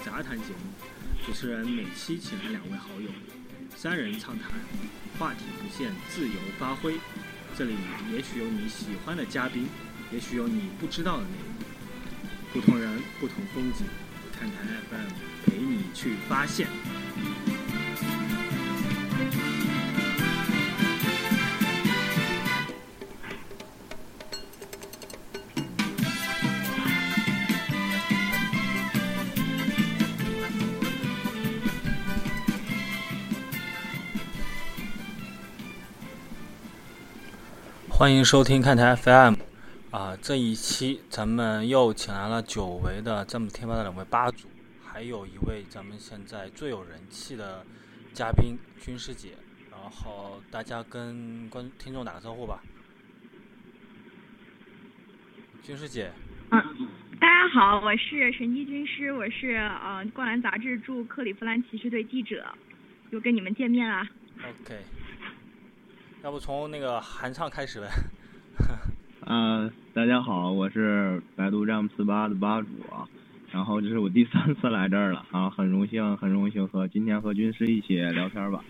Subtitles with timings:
[0.02, 3.10] 》杂谈节目，主持人每期请来两位好友，
[3.76, 4.50] 三人畅谈，
[5.18, 6.94] 话题不限，自由发挥。
[7.54, 7.74] 这里
[8.10, 9.68] 也许有你喜欢的嘉宾，
[10.10, 11.54] 也许有你不知道的内容。
[12.50, 13.84] 不同人，不同风景，
[14.32, 15.10] 看看 FM
[15.44, 16.66] 陪你去发现。
[38.00, 39.34] 欢迎收听看台 FM，
[39.90, 44.48] 啊，这一期咱们又请来了久违的詹姆斯贴吧的两位吧主，
[44.82, 47.62] 还有一位咱们现在最有人气的
[48.14, 49.32] 嘉宾军师姐，
[49.70, 52.62] 然后大家跟观听众打个招呼吧。
[55.62, 56.10] 军师姐，
[56.52, 56.88] 嗯，
[57.20, 62.46] 大家好，我是神机军师，我是呃《灌篮》杂志驻克利夫兰骑士队记者，
[63.10, 64.08] 又跟你们见面啦。
[64.38, 64.78] OK。
[66.22, 67.88] 要不从那个韩畅开始呗。
[69.24, 72.68] 呃，大家好，我是百度詹姆斯吧的吧主，
[73.50, 78.62] 然后这是我第三次来这儿了，啊，很荣幸，很荣幸和今天和军师一起聊天吧。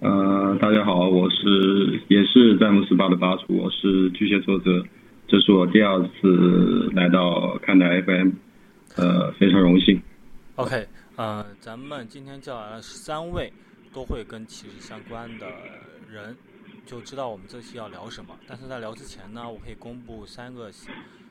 [0.00, 4.82] 呃，大家好，我是也是詹姆斯吧的吧主，我是巨蟹座者，
[5.28, 8.30] 这是我第二次来到看台 FM，
[8.96, 10.00] 呃，非常荣幸。
[10.54, 13.52] OK，呃，咱们今天叫来了三位。
[13.96, 15.50] 都会跟骑士相关的
[16.10, 16.36] 人
[16.84, 18.38] 就知道我们这期要聊什么。
[18.46, 20.70] 但是在聊之前呢，我可以公布三个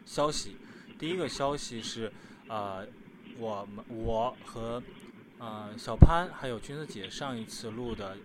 [0.03, 0.58] 消息。
[0.98, 2.12] 第一个消息是，
[2.48, 2.84] 呃，
[3.38, 4.81] 我们我和
[5.38, 8.18] 呃小潘还有君子姐上一次录的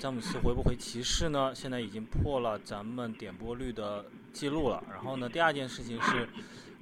[0.00, 4.82] 詹姆斯回不回骑士呢，现在已经破了咱们点播率的记录了。
[4.90, 6.28] 然后呢，第二件事情是，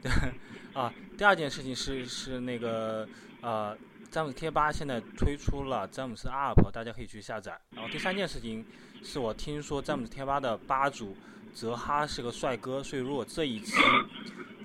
[0.00, 0.10] 对
[0.72, 3.06] 啊，第二件事情是是那个
[3.42, 3.76] 呃。
[4.14, 7.60] 詹姆斯贴吧现在推出了詹姆斯 App，大家可以去下载。
[7.72, 8.64] 然后第三件事情
[9.02, 11.16] 是我听说詹姆斯贴吧的吧主
[11.52, 13.74] 泽哈是个帅哥，所以如果这一期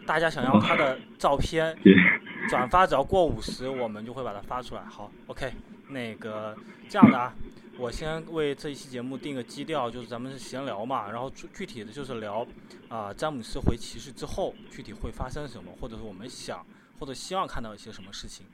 [0.05, 1.75] 大家想要他的照片，
[2.47, 4.83] 转发只要过五十，我们就会把它发出来。
[4.83, 5.51] 好，OK，
[5.87, 6.55] 那个
[6.87, 7.33] 这样的啊，
[7.79, 12.45] 我先为这一期节目定个基调，就是咱们是闲聊嘛，然后具体的就是聊
[12.87, 16.63] 啊詹姆斯回骑士之后具体会发生什么，或者是我们想
[16.99, 18.45] 或者希望看到一些什么事情。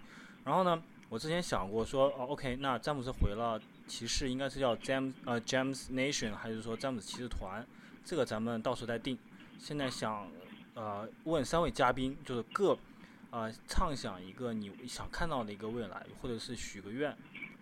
[0.45, 7.65] 然后呢，我之前想过说，哦，OK，那詹姆斯回了骑士，应该是叫 James 呃 James Nation，还是说詹姆斯骑士团？
[8.03, 9.17] 这个咱们到时候再定。
[9.57, 10.27] 现在想
[10.75, 12.77] 呃问三位嘉宾，就是各
[13.31, 17.15] 呃畅想一个你想看到的一个未来，或者是许个愿，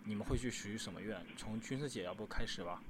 [0.03, 1.17] 你们会去许什么愿？
[1.37, 2.81] 从军师姐要不开始吧？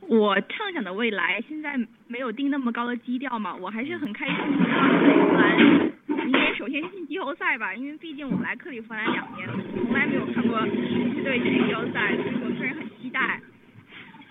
[0.00, 5.95] 我畅想的未来现在没有定那么高的基调嘛，我还是很开心的。
[6.26, 13.40] 应该首先进季后赛吧，因为毕竟我们来克利夫兰两年，从来没有看过骑士队进季后赛，所以我个人很期待。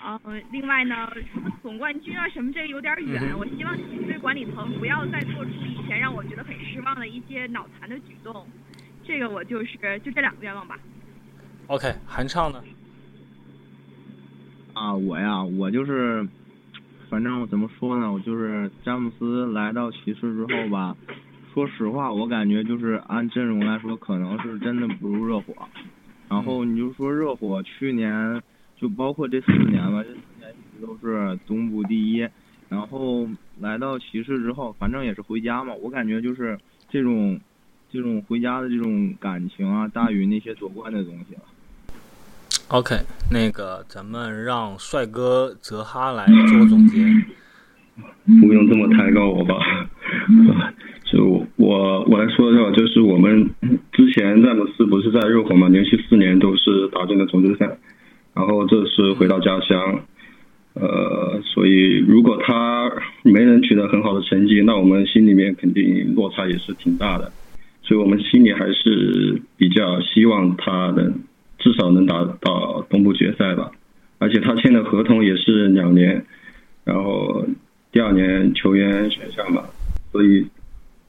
[0.03, 0.19] 呃，
[0.51, 1.09] 另外呢，
[1.63, 8.45] 总冠军啊什么这有点远，我希望骑士队管理层不要再做出以前让我觉得很失望的一些脑残的举动。
[9.03, 10.77] 这个我就是就这两个愿望吧。
[11.67, 12.62] OK，韩畅呢？
[14.73, 16.27] 啊，我呀，我就是，
[17.09, 20.95] 反正我怎么说呢，我就是詹姆斯来到骑士之后吧。
[21.55, 25.53] 说实话，我感觉就是按阵容来说，可能是真的不如热火。
[26.29, 28.43] 然后你就说热火去年，
[28.75, 32.27] 就包括这四年吧，这四年一直都是东部第一。
[32.67, 33.25] 然后
[33.61, 35.73] 来到骑士之后，反正也是回家嘛。
[35.75, 37.39] 我感觉就是这种，
[37.89, 41.41] 这种回家的这种感情啊，大于那些夺冠的东西了。
[42.68, 42.97] OK，
[43.31, 47.01] 那个咱们让帅哥泽哈来做总结。
[48.41, 49.56] 不用这么抬高我吧。
[51.06, 53.48] 就我我来说一下，就是我们
[53.94, 57.78] 之前詹姆斯不是在热火嘛，连续四年都是打进了总决赛，
[58.34, 60.02] 然后这次回到家乡，
[60.74, 62.92] 呃，所以如果他
[63.22, 67.31] 没能取得很好的成绩，那我们心里面肯定落差也是挺大的，
[67.84, 71.19] 所以我们心里还是比较希望他能
[71.60, 73.69] 至少能打到东部决赛吧，
[74.18, 76.25] 而且他签的合同也是两年，
[76.84, 77.46] 然后
[77.92, 79.62] 第二年球员选项嘛，
[80.12, 80.48] 所以。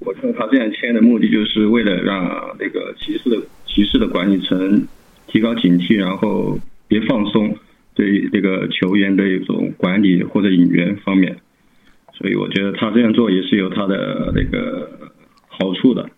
[0.06, 3.36] 我看他这样签的目的，就是为了让那个骑士的
[3.66, 4.86] 骑士的管理层
[5.26, 6.56] 提高警惕，然后
[6.86, 7.58] 别放松
[7.92, 11.36] 对这个球员的一种管理或者引援方面。
[12.14, 14.88] 所以我觉得他这样做也是有他的那个
[15.48, 16.08] 好处的。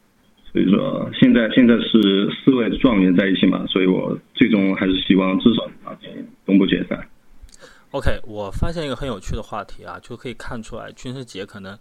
[0.52, 6.10] 所以说现在现在是四位状元在一起嘛，所以我最终还是希望至少打进
[6.44, 7.08] 东部决赛。
[7.92, 11.78] OK，我发现一个很有趣的话题啊，就可以看出来军师姐可能。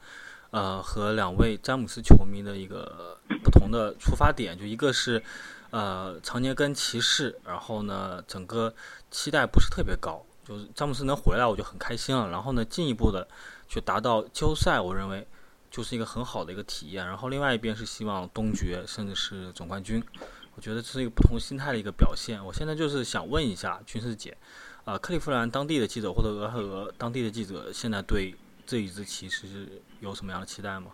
[0.52, 5.22] 呃和两位詹姆斯球迷的一个不同的出发点，就一个是
[5.70, 8.74] 呃常年跟骑士，然后呢整个
[9.12, 13.28] 期待不是特别高，就是詹姆斯能回来我就很开心了，然后呢进一步的
[13.68, 15.28] 去达到季后赛，我认为
[15.70, 17.06] 就是一个很好的一个体验。
[17.06, 20.04] 然后另外一边是希望东决甚至是总冠军，
[20.56, 22.44] 我觉得这是一个不同心态的一个表现。
[22.44, 24.36] 我现在就是想问一下军师姐。
[24.86, 28.34] 啊，克利夫兰当地的记者或者俄亥俄当地的记者，现在对
[28.68, 30.92] 这一支骑士有什么样的期待吗？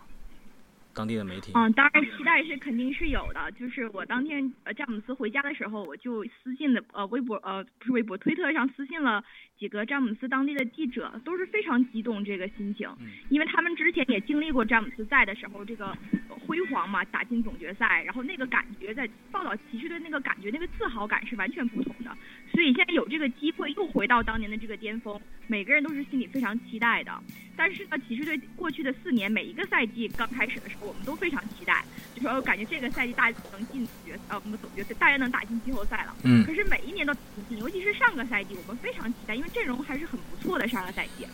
[0.94, 1.50] 当地的媒体？
[1.56, 3.50] 嗯，当然期待是肯定是有的。
[3.58, 9.24] 就是我当天呃詹姆斯回家的时候，我就私信的呃微博呃不是微博，推特上私信了
[9.58, 12.88] 几个詹姆斯当地的记者，都是非常激动这个心情，
[13.28, 15.92] 因为他们之前也经历过詹姆斯在的时候这个
[16.28, 22.16] 辉煌嘛，打进总决赛，然后那个感觉在报道骑士队那个感觉那个自豪感是完全不同的。
[22.52, 27.12] 所以现在有这个机会又回到当年的这个巅峰，每个人都是心里非常期待的。
[27.56, 36.16] 但是呢，骑士队过去的四年每一个赛季刚开始的时候，我们都非常期待，就说感觉这个赛季大家能进决呃我们总决赛，大家能打进季后赛了。
[36.24, 36.44] 嗯。
[36.44, 40.66] 可是每一年都不进，尤其是上个赛季，我们非常期待，因为阵容还是很不错的。
[40.66, 41.26] 上个赛季，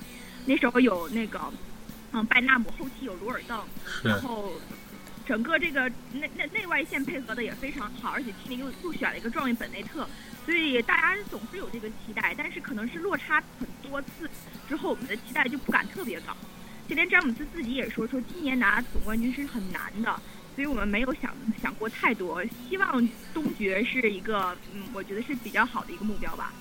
[0.44, 1.40] 那时候有那个
[2.12, 3.64] 嗯拜纳姆，后期有罗尔邓，
[4.04, 4.52] 然后。
[5.26, 10.08] 整个这个内内内外线配合的也非常好，而且去年又又选了一个状元本内特，
[10.44, 14.28] 所以大家总是有这个期待，但是可能是落差很多次
[14.68, 16.36] 之后，我们的期待就不敢特别高。
[16.88, 20.20] 就连詹姆斯自己也说，说今年拿总冠军是很难的，
[20.56, 21.32] 所以我们没有想
[21.62, 26.52] 想过太多，希望东决是一个嗯，我觉得是比较好的一个目标吧。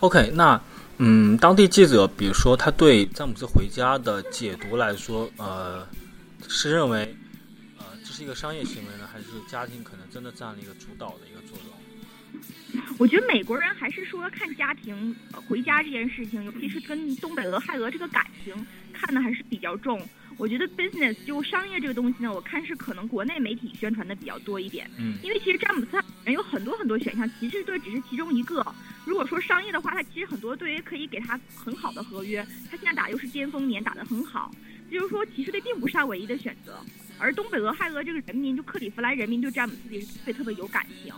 [0.00, 0.60] OK，那
[0.98, 5.86] 嗯，当地记者比如说他对詹姆斯回家的解读来说，呃，
[6.48, 7.16] 是认为。
[7.78, 11.72] 呃，这是一个商业行为呢，还是家庭可能真的占了一个主导的一个作用？
[12.98, 18.54] 我觉得美国人还是说看家庭回家这件事情，尤其是跟东北俄亥俄这个感情
[18.92, 20.00] 看的还是比较重。
[20.38, 24.90] 我觉得 business 就商业这个东西呢，我看是可能国内媒体宣传的比较多一点。
[24.98, 28.64] 嗯，因为其实詹姆斯人有很多很多选项，骑士队只是其中一个。
[29.06, 32.46] 如果说商业的话，他其实很多队也可以给他很好的合约。
[32.70, 34.54] 他现在打又是巅峰年，打得很好，
[34.90, 36.78] 就是说骑士队并不是他唯一的选择。
[37.18, 41.14] 而东北俄亥俄这个人民，就克利夫兰人民对詹姆斯也是特别特别有感情，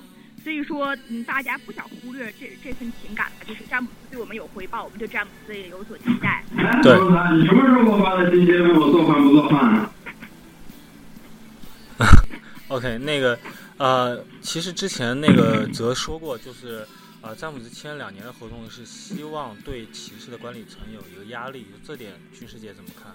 [0.49, 6.43] 所以说，嗯，大家不想忽略这这份情感吧，就是詹姆斯对我们有回报，我们对詹姆斯也有所期待。
[6.83, 6.95] 对，
[7.37, 8.53] 你什么时候给我发的信息？
[8.53, 9.91] 问我做饭不做饭？
[12.69, 13.39] OK，那个，
[13.77, 16.83] 呃，其实之前那个泽说过，就是
[17.21, 23.13] 呃，詹姆斯签两年的合同是希望对骑士的管理层有一个压力，这点军师姐怎么看？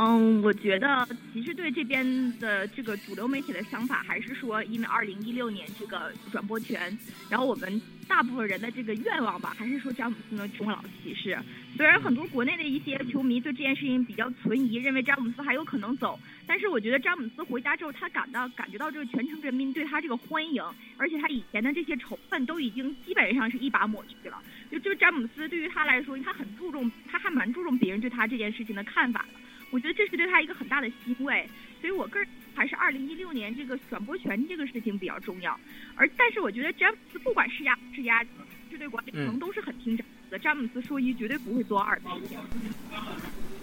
[0.00, 2.06] 嗯，我觉得骑士队这边
[2.38, 6.96] 的这个主流媒体的想法还是说，因为二零一六年这个转播权，
[7.28, 11.36] 然后我们大部分人的这个愿望吧，还是说詹姆斯能终老骑士。
[11.76, 16.16] 虽然很多国内的一些球迷对这件事情比较存疑，认为詹姆斯还有可能走，
[16.46, 20.62] 但是我觉得詹姆斯回家之后，他感到感觉到这个全城人民对他这个欢迎，
[20.96, 24.40] 而且他以前的这些仇恨都已经基本上是一把抹去了。
[24.70, 29.40] 就就詹姆斯对于他来说，他很注重，他还蛮注重别人对他这件事情的看法的。
[29.70, 31.48] 我觉得这是对他一个很大的欣慰，
[31.80, 35.58] 所以我个人还是二零一六年这个转播权这个事情比较重要。
[35.94, 38.24] 而但是我觉得詹姆斯不管是压是压，
[38.70, 40.38] 这对管理层都是很听詹姆斯的。
[40.38, 42.04] 詹姆斯说一绝对不会做二的。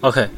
[0.00, 0.28] OK，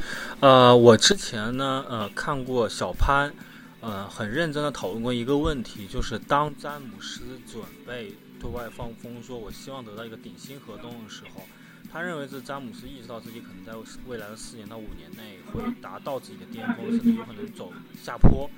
[0.40, 3.32] 呃，我之前呢呃看过小潘，
[3.80, 11.46] 呃很认真的讨论过一个问题，就是当詹姆斯准备对外放风说我希望得到一个顶薪合同的时候。
[11.90, 13.72] 他认为是詹姆斯意识到自己可能在
[14.06, 18.48] 未来的四年到五年内会达到自己的巅峰，甚至有可能走下坡。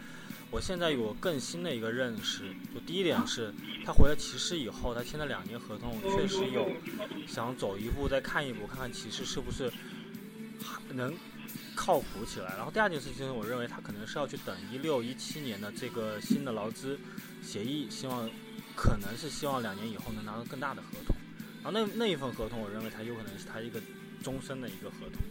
[0.50, 6.68] 我现在有更新的一个认识，就第一点是，他回了骑士以后，他签了两年合同，确实有
[7.24, 9.72] 想走一步再看一步，看看骑士是不是
[10.92, 11.14] 能
[11.76, 12.56] 靠谱起来。
[12.56, 16.98] 然后第二件事情，我认为他可能是要去等一六一七年的这个新的劳资
[17.40, 18.28] 协议，希望
[18.74, 21.09] 可能是希望两年以后能拿到更大的合同。
[21.62, 23.80] 然后那那一份合同，我认为它有可能是他一个
[24.22, 25.22] 终身的一个合同。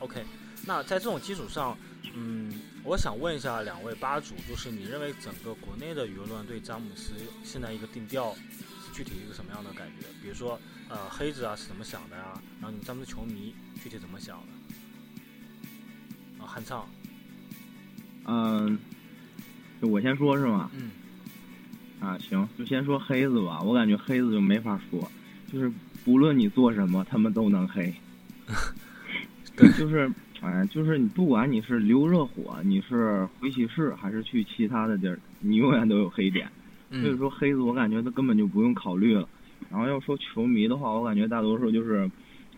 [0.00, 0.24] OK，
[0.66, 1.76] 那在这种基础上，
[2.14, 2.52] 嗯，
[2.84, 7.12] 我想问一下两位吧主，就是你认为整个国内的舆论对詹姆斯
[7.44, 10.06] 现在一个定调是具体一个什么样的感觉？
[10.22, 10.58] 比如说，
[10.88, 12.40] 呃，黑子啊是怎么想的呀？
[12.60, 16.42] 然后你詹姆斯球迷具体怎么想的？
[16.42, 16.88] 啊，汉畅。
[18.24, 18.78] 嗯，
[19.82, 20.70] 就我先说是吗？
[20.74, 20.90] 嗯。
[22.00, 23.60] 啊，行，就先说黑子吧。
[23.60, 25.10] 我感觉黑子就没法说。
[25.50, 25.70] 就是
[26.04, 27.92] 不论你做什么，他们都能黑。
[29.56, 36.48] 对，就是，哎，就是你不管你是留热火，你是回骑士，还是去其他的地儿，你永远都有黑点。
[36.90, 39.28] 所以说黑子，我感觉他根本就不用考虑了。
[39.68, 42.10] 然后要说球迷的话，我感觉大多数就是，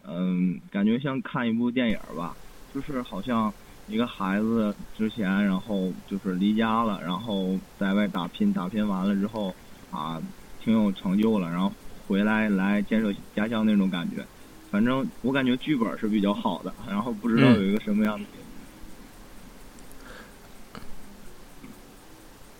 [0.06, 2.36] 嗯，感觉像看一部电影吧，
[2.74, 3.52] 就是好像
[3.88, 9.52] 一个孩子之前，然后就是离家了，然后在外打拼，打拼完了之后
[9.90, 10.22] 啊，
[10.62, 11.72] 挺有成就了，然后
[12.10, 14.26] 回来来建设家乡那种感觉。
[14.68, 18.26] 反正我感觉剧本是比较好的，然后不知道有一个什么样的。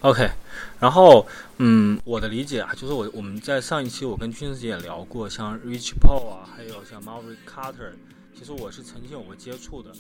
[0.03, 0.31] OK，
[0.79, 1.27] 然后
[1.59, 7.93] 嗯，我的理解啊，就是我我们在上一期我跟君子姐也聊过，像 Rich Paul 啊，还有像 Marvin Carter，
[8.39, 9.91] 其实我是曾经有过接触的。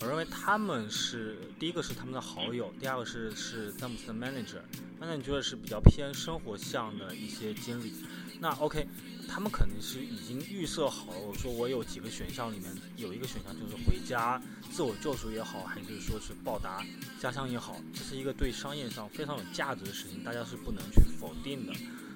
[0.00, 7.92] 我认为他们是第一个是他们的好友，第二个是是詹姆斯的 manager，manager 是比较偏生活向的一些经历。
[8.40, 8.86] 那 OK，
[9.28, 11.18] 他们肯定是已经预设好了。
[11.18, 16.84] 我说我有几个选项，里面有一个选项就是回家自我救赎也好，还是说是报答
[17.20, 21.72] 家乡也好，这是一个对商业上非常有价值的事情，大家是不能去否定的。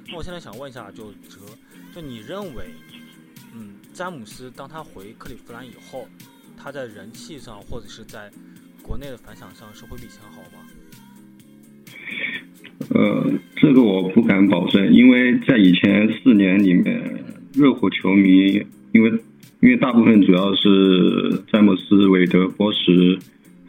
[0.07, 1.41] 那我现在想问一下，就哲，
[1.95, 2.75] 就你认为，
[3.55, 6.09] 嗯，詹姆斯当他回克利夫兰以后，
[6.57, 8.31] 他在人气上或者是在
[8.83, 10.67] 国内的反响上是会比以前好吗？
[12.91, 17.03] 呃，这个我不敢保证，因为在以前四年里面，
[17.55, 18.63] 热火球迷
[18.93, 19.11] 因为
[19.61, 23.19] 因为大部分主要是詹姆斯、韦德、波什，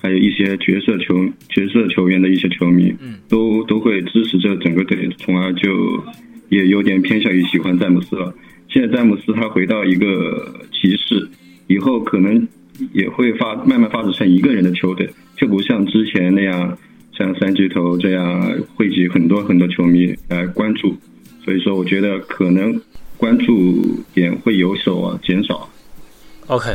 [0.02, 6.04] 还有一些角色球角色球员的一些球迷，嗯，都都会支持这整个队，从而就
[6.50, 8.34] 也有点偏向于喜欢詹姆斯了。
[8.68, 11.28] 现在詹姆斯他回到一个骑士
[11.68, 12.48] 以后，可能
[12.94, 16.78] 也会发慢慢发展成一个人的球队，就不像之前那样。
[17.20, 20.96] 像三巨头这样汇集很多很多球迷来关注，
[21.44, 22.82] 所以说我觉得可能
[23.18, 25.70] 关注点会有所减少。
[26.48, 26.74] OK，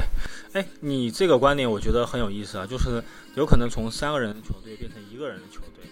[0.53, 3.03] 哎，你这个观点我觉得很有意思啊，就是
[3.37, 5.83] 有可能从三个人的球队变成一个人的球队。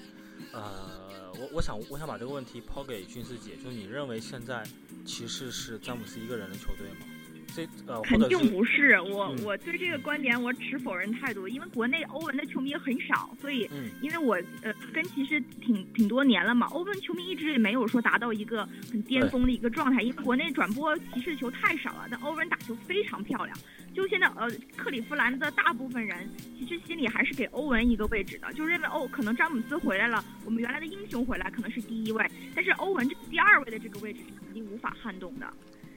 [0.52, 4.62] 呃，我我想我想把这个问题抛给俊师姐，就是你认为现在
[5.06, 7.06] 骑士是詹姆斯一个人的球队吗？
[7.54, 13.68] 这呃，肯定不是我，我对这个观点我持否认态度，因为国内欧文的球迷很少，所以，
[14.00, 23.56] 因为我呃跟骑士挺挺多年了嘛，欧文球迷一直也没有说达到一个很巅峰的一个状态，因为国内转播骑士球太少了，但欧文打球非常漂亮，
[23.94, 35.46] 就现在呃克利夫兰的大部分人其实心里还是给欧文一个位置的，就认为哦可能詹姆斯回来了，我们原来的英雄回来可能是第一位，但是欧文这第二位的这个位置是肯定无法撼动的。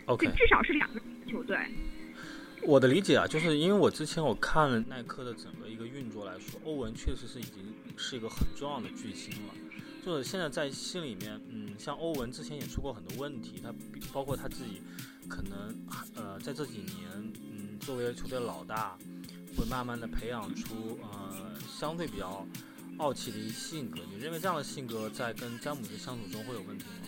[0.05, 1.57] OK，至少是两个球队。
[2.63, 9.53] 我的理解啊，就是因为我之前我看了耐克的整个一个运作来说，欧文确实是已经是一个很重要的巨星了。
[10.03, 13.73] 就是现在在心里面，嗯，像欧文之前也出过很多问题，他
[14.13, 14.81] 包括他自己
[15.27, 15.75] 可能
[16.15, 17.09] 呃在这几年，
[17.51, 18.95] 嗯，作为球队老大，
[19.57, 22.45] 会慢慢的培养出呃相对比较
[22.97, 23.99] 傲气的一性格。
[24.11, 27.07] 你认为这样的性格在跟詹姆斯相处中会有问题吗？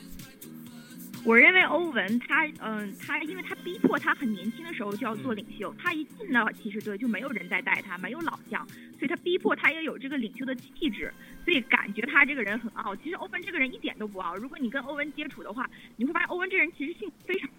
[1.23, 12.95] 我认为欧文他，嗯，他因为他逼迫他很年轻的时候就要做领袖，他一进到骑士队就没有人在带他，没有老将，所以他逼迫他也有这个领袖的气质，所以感觉他这个人很傲。
[12.95, 17.55] 其实欧文这个人一点都不傲，如果你跟欧文接触的话，你会发现欧文这人其实性非常好，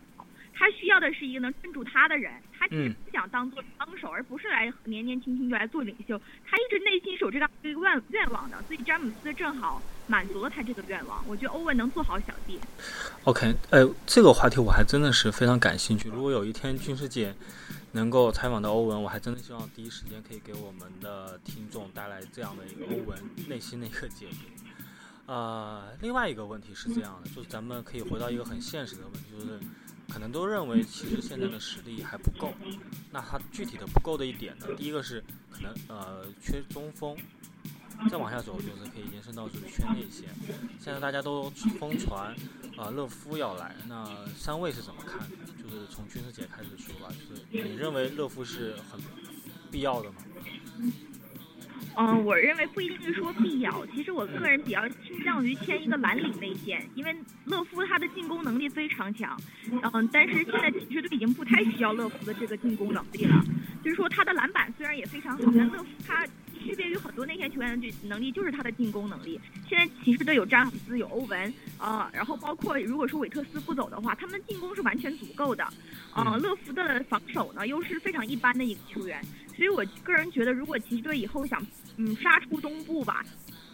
[0.59, 9.81] 他需要的是一个能镇住他的人，他只想当做帮手，而不是来年年轻轻就来做领袖，他一直内心是有这样一个愿愿望的，所以詹姆斯正好。
[10.11, 12.59] 满足了他这个愿望，我觉得欧文能做好小弟。
[13.25, 16.09] OK，呃，这个话题我还真的是非常感兴趣。
[16.09, 17.35] 如果有一天军师姐
[17.93, 24.37] 能够采访到欧文，我还真的希望第一时间可以给我们的听众带来这样的一个欧文内心的一个解读。
[25.27, 29.61] 呃，另外一个问题是这样的，就是咱们可以回到一个很现实的问题，就是
[30.12, 32.53] 可能都认为其实现在的实力还不够。
[33.12, 34.67] 那他具体的不够的一点呢？
[34.77, 37.17] 第一个是可能呃缺中锋。
[38.09, 40.29] 再往下走，就是可以延伸到就是圈内线。
[40.79, 41.50] 现在大家都
[41.81, 42.33] 疯传，
[42.77, 45.37] 啊，勒夫要来，那三位是怎么看的？
[45.61, 49.00] 就是从军师姐开始说吧，就是你认为勒夫是很
[49.69, 50.23] 必要的吗？
[51.97, 53.85] 嗯，我认为不一定是说必要。
[53.95, 59.39] 其实我个人比较倾向于签一个蓝领内线，因为勒夫他的进攻能力非常强。
[59.71, 63.45] 嗯，但是现在骑士队已经不太需要乐夫的这个进攻能力了。
[63.83, 66.27] 就是说他的篮板虽然也非常好，但乐夫他。
[66.61, 69.41] 区别于很多内线球员的能力，就是他的进攻能力。
[69.69, 75.63] 现在骑士队有詹姆斯，有欧文，啊，然后包括如果说韦特斯不走的话，他们进攻是完全足够的。
[76.13, 79.25] 啊，乐福的防守呢又是非常一般的一个球员，
[79.59, 81.61] 所以我个人觉得，如果骑士队以后想
[81.97, 83.25] 嗯杀出东部吧，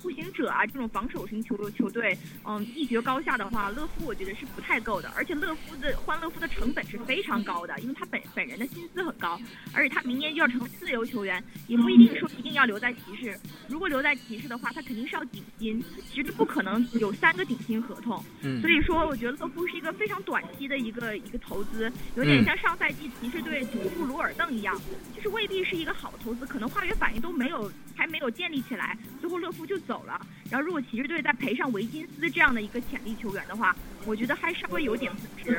[0.05, 5.11] 步行者啊这种防守型球球队，嗯，一决高下的话，乐福我觉得是不太够的。
[5.17, 9.41] 而且乐福的欢乐福的成本是非常高的，因为他本本人的薪资很高，
[9.73, 13.35] 而且他明年就要成为自由球员，也不一定说一定要留在骑士。
[13.67, 15.83] 如果留在骑士的话，他肯定是要顶薪，
[16.13, 18.23] 其实不可能有三个顶薪合同。
[18.43, 24.79] 嗯，所以说我觉得乐福是一个非常短期的一个一个投资，有点像上赛季骑士队祖布鲁尔邓一样，
[25.17, 30.21] 就是未必是一个好投资，可能化学反应都没有还没有建立起来，最后乐福就走了。
[30.51, 33.75] 然后如果骑士队再赔上维金斯这样的一个潜力球员的话，
[34.07, 35.59] 我觉得还稍微有点不值。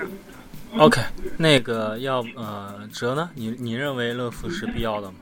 [0.77, 1.01] OK，
[1.38, 3.30] 那个要呃哲呢？
[3.36, 5.18] 你你认为乐福是必要的吗？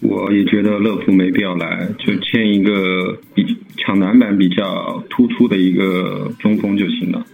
[0.00, 7.24] 我也觉得乐福没必要来，就签一个比抢篮板比较突出的一个中锋就行了。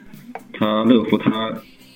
[0.53, 1.53] 他乐福他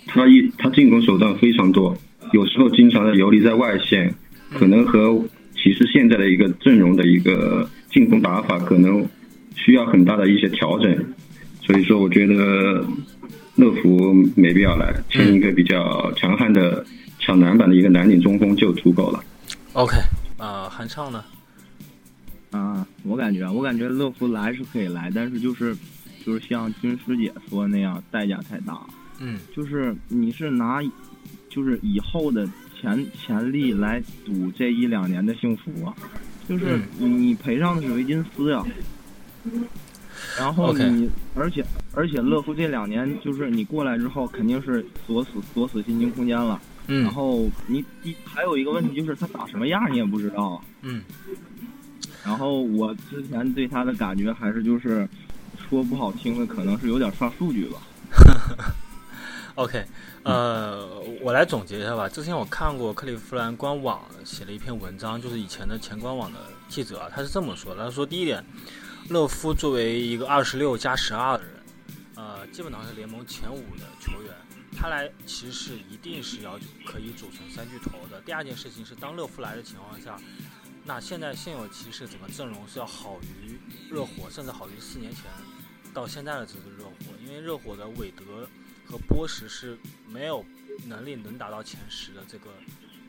[0.06, 1.96] 他一他进攻手段非常多，
[2.32, 4.12] 有时候经常的游离在外线，
[4.50, 5.16] 可能和
[5.54, 9.06] 骑士现在的一个阵容的一个进攻打法可能
[9.54, 11.14] 需要很大的一些调整。
[11.62, 12.86] 所以说，我觉得
[13.56, 16.84] 乐福没必要来，签一个比较强悍的
[17.18, 19.24] 抢篮板的一个蓝领中锋就足够了。
[19.72, 19.96] OK，
[20.38, 21.24] 啊，韩畅呢？
[22.52, 25.76] 啊，我感觉，我感觉乐福来是可以来，但是就是，
[26.24, 28.78] 就是像军师姐说那样，代价太大。
[29.18, 30.80] 嗯就是你是拿，
[31.48, 35.94] 就是以后的潜潜力来赌这一两年的幸福啊，
[36.48, 38.64] 就是你你赔上的是维金斯呀、
[40.38, 47.02] 然后你而且而且乐福这两年就是你过来之后肯定是锁死锁死薪金空间了，嗯。
[47.02, 50.62] 然后你你还有一个问题就是他打什么样你也不知道啊。
[50.82, 51.02] 嗯。
[52.24, 55.08] 然后我之前对他的感觉还是就是，
[55.68, 57.78] 说不好听的，可能是有点刷数据吧。
[59.56, 59.86] OK，
[60.22, 62.06] 呃，我来总结一下吧。
[62.06, 68.44] 之前我看过克利夫兰官网写了一篇文章，就是以前的前官网的记者啊，他是这么说的：他说第一点，
[69.08, 71.54] 勒夫作为一个二十六加十二的人，
[72.16, 74.34] 呃，基本上是联盟前五的球员，
[74.76, 78.20] 他来骑士一定是要可以组成三巨头的。
[78.26, 80.20] 第二件事情是，当勒夫来的情况下，
[80.84, 85.22] 那现在现有骑士整个阵容是要好于热火，甚至好于四年前
[85.94, 88.46] 到现在的这支热火，因为热火的韦德
[88.86, 89.76] 和波什是
[90.08, 90.44] 没有
[90.86, 92.50] 能力能达到前十的这个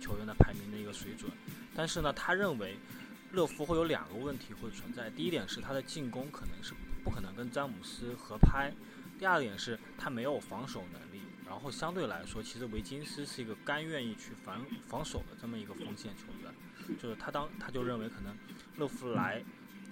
[0.01, 1.31] 球员的排名的一个水准。
[1.75, 2.75] 但是呢，他认为
[3.31, 8.73] 乐福会有两个问题会存在，第一点是他的进攻可能是不可能跟詹姆斯合拍，
[9.19, 11.21] 第二点是他没有防守能力。
[11.45, 16.53] 然后相对来说，其实维金斯是一个甘愿意去防防守的这么一个锋线球员。
[17.01, 18.35] 就是他当他就认为可能
[18.77, 19.43] 乐福来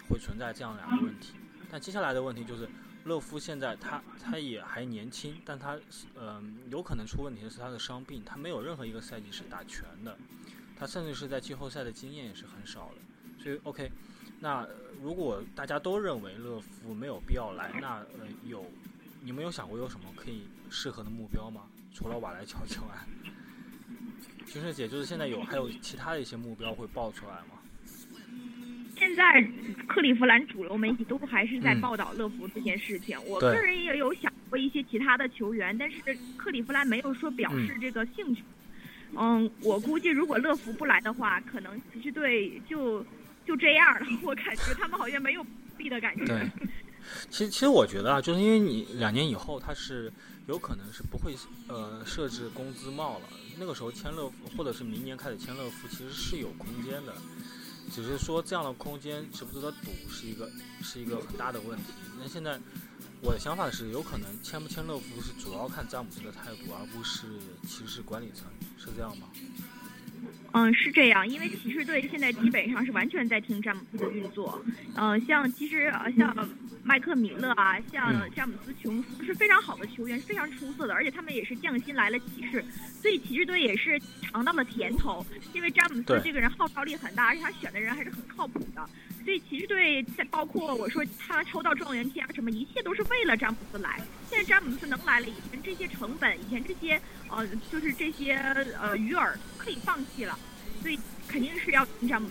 [0.07, 1.33] 会存在这样两个问题，
[1.69, 2.69] 但接下来的问题就是
[3.05, 5.75] 乐夫现在他他也还年轻，但他
[6.15, 10.17] 嗯、呃、有可能出问题的是他的伤病，他没有任何一个赛季是打全的，
[10.75, 13.91] 他甚至是在季后赛的经验也是很少的，所以 OK，
[14.39, 14.67] 那
[15.01, 18.65] 如果大家都认为乐夫没有必要来，那呃有
[19.21, 21.67] 你们有想过有什么可以适合的目标吗？
[21.93, 22.87] 除了瓦莱乔 之外？
[24.47, 27.54] 军师姐，就是现在有还有其他的一些目标会爆出来吗？
[28.97, 29.45] 现在
[29.87, 33.17] 克利夫兰主流媒体都还是在嗯报道乐福这件事情。
[33.25, 35.97] 我个人也有想过一些其他的球员，但是
[36.37, 38.43] 克利夫兰没有说表示这个兴趣。
[39.17, 43.05] 嗯，我估计如果乐福不来的话，可能骑士队就
[43.45, 44.07] 就这样了。
[44.23, 45.45] 我感觉他们好像没有
[45.77, 46.25] 必的感觉。
[46.25, 46.49] 对，
[47.29, 50.11] 其实其实我觉得啊，就是因为你两年以后他是
[50.47, 51.33] 有可能是不会
[51.67, 53.25] 呃设置工资帽了，
[53.57, 57.13] 那个时候签乐福或者是明年开始签乐福，其实是有空间的，
[57.95, 60.51] 只是说这样的空间值不值得赌是一个
[60.83, 61.93] 是一个很大的问题。
[62.19, 62.59] 那现在
[63.21, 69.29] 我的想法是，有可能签不签乐福是主要看詹姆斯的态度，而不是骑士管理层，是这样吗？
[70.55, 74.63] 嗯，是这样，因为骑士队现在基本上是完全在听詹姆斯的运作。
[74.95, 76.33] 嗯，像其实呃像
[76.81, 82.63] 麦克米勒啊，像嗯詹姆斯琼斯是非常好的球员，非常出色的，而且他们也是降薪来了骑士，
[83.01, 85.25] 所以骑士队也是尝到了甜头。
[85.51, 88.89] 因为詹姆斯这个人号召力很大，而且他选的人还是很靠谱的，
[89.25, 93.99] 所以骑士队在包括我说他抽到状元签什么，一切都是为了詹姆斯来。
[94.29, 98.35] 现在詹姆斯能来了，以前这些成本，以前这些呃就是这些
[98.79, 100.37] 呃鱼饵可以放弃了。
[100.81, 102.29] 所以肯定是要以詹姆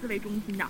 [0.00, 0.66] 斯为中心的。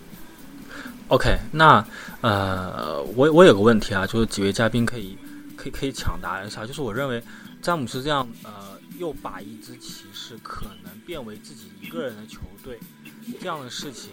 [1.08, 1.82] OK，那
[2.20, 5.16] 呃，我我有个问题啊，就是几位嘉宾可以
[5.56, 7.22] 可以可以抢答一下，就是我认为
[7.62, 12.78] 詹姆斯这样呃，又把一支骑士可能变为自己一个人的球队，
[13.40, 14.10] 这样的事情，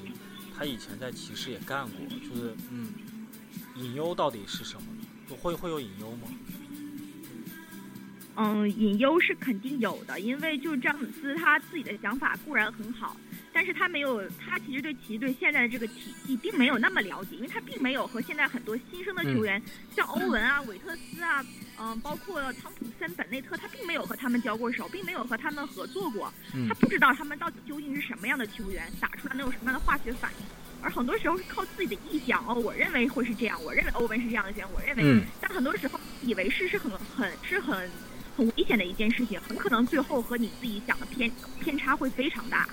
[0.61, 2.93] 他以前在骑士也干过，就是嗯，
[3.77, 5.35] 隐忧到底是什么呢？
[5.41, 6.27] 会会有隐忧吗？
[8.35, 13.17] 嗯，隐忧是肯定有的，因为就詹姆斯他自己的想法固然很好，
[13.53, 19.61] 但是他没有，他其实对骑士队现在的这个体系并没有那么了解，因为他并没有和现在很多新生的球员，
[19.95, 21.45] 像欧文啊、韦特斯啊，
[21.77, 26.33] 嗯，包括汤普森、本内特，他并没有和他们交过手，并没有和他们合作过，
[26.67, 30.45] 他不知道他们到底究竟是什么样的球员，打出来能有什么样的化学反应，
[30.81, 37.89] 而很多时候是靠自己的臆想哦，我认为会是这样，我认为欧文是这样的球员，我认为，但很多时候以为是是很很是很
[38.37, 42.69] 很危险的一件事情，很可能最后和你自己想的偏偏差会非常大。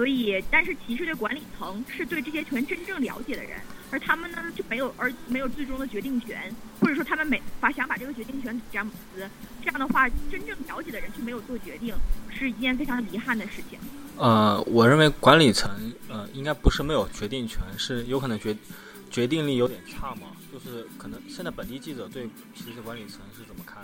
[0.00, 3.60] 所以，但是骑士队管理层是对这些球员真正了解的人，
[3.90, 9.28] 而他们呢就没有，而没有最终的决定权，或者说他们没把想把这个决定权给詹姆斯，
[9.62, 11.94] 这样的话，真正了解的人却没有做决定，
[12.30, 13.78] 是一件非常遗憾的事情。
[14.16, 15.70] 呃，我认为管理层
[16.08, 18.56] 呃应该不是没有决定权，是有可能决
[19.10, 23.82] 决定力有点差嘛，就是可能现在本地记者对骑士管理层是怎么看？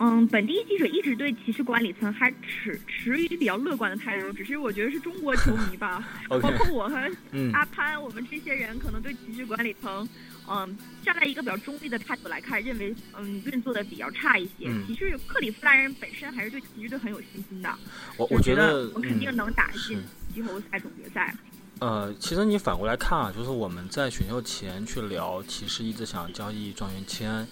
[0.00, 6.94] 嗯，本地记者一直对骑士管理层还持持于比较乐观的态度，只是我觉得是中国球迷吧， 包括我和
[7.52, 10.08] 阿潘，我们这些人可能对骑士管理层，
[10.48, 14.70] 嗯，站在一个比较中立的态度来看，认为嗯运作的比较差一些。
[14.86, 17.68] 其实克里夫兰人本身还是对骑士队很有信心的，
[18.16, 20.00] 我我觉得我肯定能打进
[20.32, 21.34] 季后赛、总决赛。
[21.80, 27.44] 呃，其实你反过来看啊，就是我们在选秀前去聊，骑士一直想交易状元签。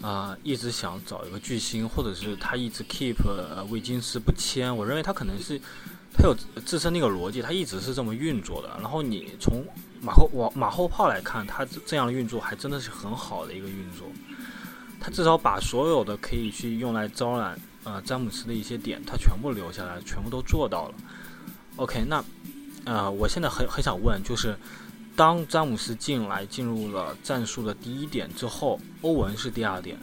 [0.00, 4.74] 啊，一直想找一个巨星，或者是他一直 keep 呃维金斯不签。
[4.74, 5.60] 我认为他可能是
[6.14, 6.32] 他有
[6.64, 8.68] 自身那个逻辑，他一直是这么运作的。
[8.80, 9.64] 然后你从
[10.00, 14.06] 马后往马后炮来看，他这样的运作还真的是很好的一个运作。
[15.00, 20.94] 他至少把所有的可以去用来招揽呃詹姆斯的一些点，他全部留下来，全部都做到了。
[21.76, 22.24] OK，那
[22.84, 24.56] 呃，我现在很很想问，就是。
[25.18, 29.98] 当詹姆斯进来进入了战术的第一点之后，欧文是第二点。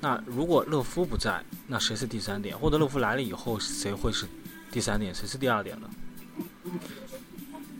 [0.00, 2.58] 那如果勒夫不在，那谁是第三点？
[2.58, 4.26] 或者勒夫来了以后，谁会是
[4.72, 5.14] 第三点？
[5.14, 5.88] 谁是第二点呢？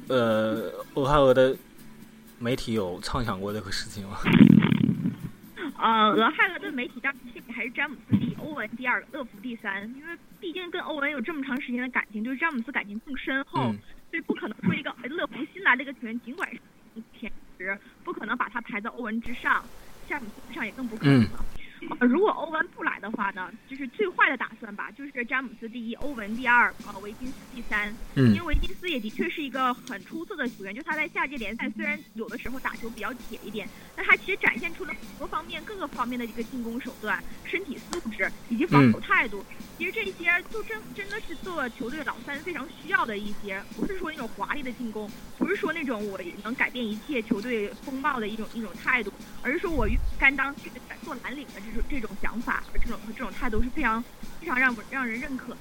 [0.07, 1.57] 呃，俄亥俄的
[2.39, 4.19] 媒体有畅想过这个事情吗？
[5.77, 9.93] 呃，俄亥俄的媒体当然还是詹姆斯第一，欧文第二，勒夫第三。
[9.97, 13.61] 因为毕竟跟欧文有这么长时间的感情，对詹姆斯感情更深厚。
[13.65, 13.75] 所
[14.21, 16.61] 以不可能说一个乐福新来的一个球员，尽管是
[17.19, 19.65] 前十，不可能把他排在欧文之上，
[20.09, 21.45] 詹姆斯之上也更不可能了。
[21.99, 27.91] 呃，如果欧文不来的话呢，就是最坏的打算吧，就是詹姆斯第一，欧文第二，呃，维金斯第三。
[28.17, 28.35] 嗯。
[28.35, 39.43] 因为维金斯也的确是一个很出色的球员，就他在下届联赛虽然有的时候打球比较铁一点，但他其实展现出了很多方面、各个方面的一个进攻手段、身体素质以及防守态度。
[39.81, 49.89] 其实这些就真真的是做球队老三非常需要的一些，不是说那种华丽的进攻，不是说那种我能改变一切球队风貌的一种一种态度，而是说我
[50.19, 54.05] 甘当这个做蓝领的这种这种想法和这种和这种态度是非常
[54.39, 55.59] 非常让让人认可的。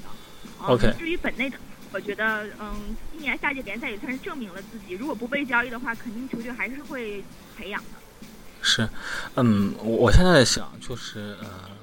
[0.65, 0.93] OK。
[0.99, 1.57] 至于本内的，
[1.93, 2.75] 我觉得嗯，
[3.13, 7.23] 今年夏季联赛也算是证明了自己，如果不被交易的话，肯定球队还是会
[7.55, 7.87] 培养的。
[8.61, 8.89] 是，
[9.35, 11.78] 嗯，我我现在在想就是呃。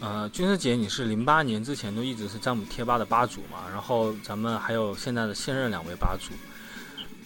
[0.00, 3.68] 呃，君师姐，你是零八年之前都一直是詹姆贴吧的吧主嘛？
[3.70, 6.32] 然后咱们还有现在的现任两位吧主，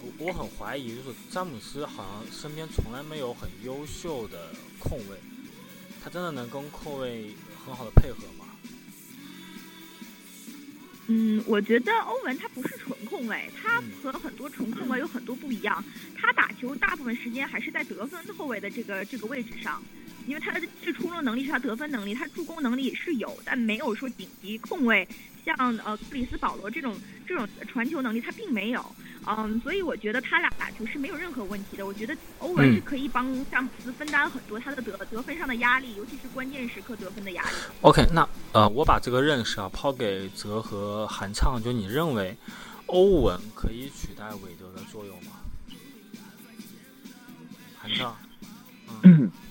[0.00, 5.16] 我我很怀疑，就是詹姆斯好像身边从来没有很优秀的控卫，
[6.02, 7.32] 他真的能跟控卫
[7.64, 8.44] 很好的配合吗？
[11.06, 15.84] 嗯，我觉得欧文他不是纯控卫，他和很多纯控卫有很多不一样，
[16.16, 19.80] 他打球大部分时间还是在得分后卫的这个这个位置上。
[20.26, 25.06] 因为他的最出众能力是他得分能力，他助攻能力是有，但没有说顶级控卫，
[25.44, 28.84] 像呃克里斯保罗这种这种传球能力他并没有，
[29.26, 31.84] 嗯，所以我觉得他俩打球是没有任何问题的。
[31.84, 37.56] 我觉得欧文是可以帮詹姆斯分担很多他的得得分上的压力，尤其是关键时刻得分的压力。
[37.82, 42.34] OK，那呃我把这个认识啊抛给泽和韩畅，就你认为
[42.86, 45.32] 欧文可以取代韦德的作用吗？
[47.78, 48.16] 韩畅，
[49.02, 49.30] 嗯。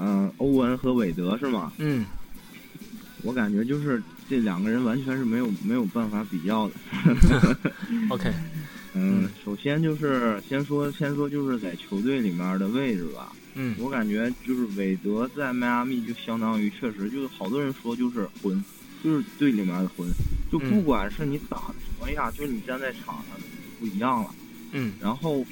[0.00, 1.70] 嗯，欧文和韦德是吗？
[1.76, 2.06] 嗯，
[3.22, 6.74] 我感觉就是这两个人完全是没有没有办法比较的。
[8.08, 8.32] OK，
[8.94, 13.30] 嗯，首先就是先说先说就是在球队里面的位置吧。
[13.54, 18.64] 嗯，我感觉就是韦德在迈阿密就相当于确实就是好多人说就是魂，
[19.04, 20.08] 就是队里面的魂，
[20.50, 23.24] 就不管是你打的什么样，就是你站在场上
[23.78, 24.30] 不一样了。
[24.72, 25.44] 嗯，然后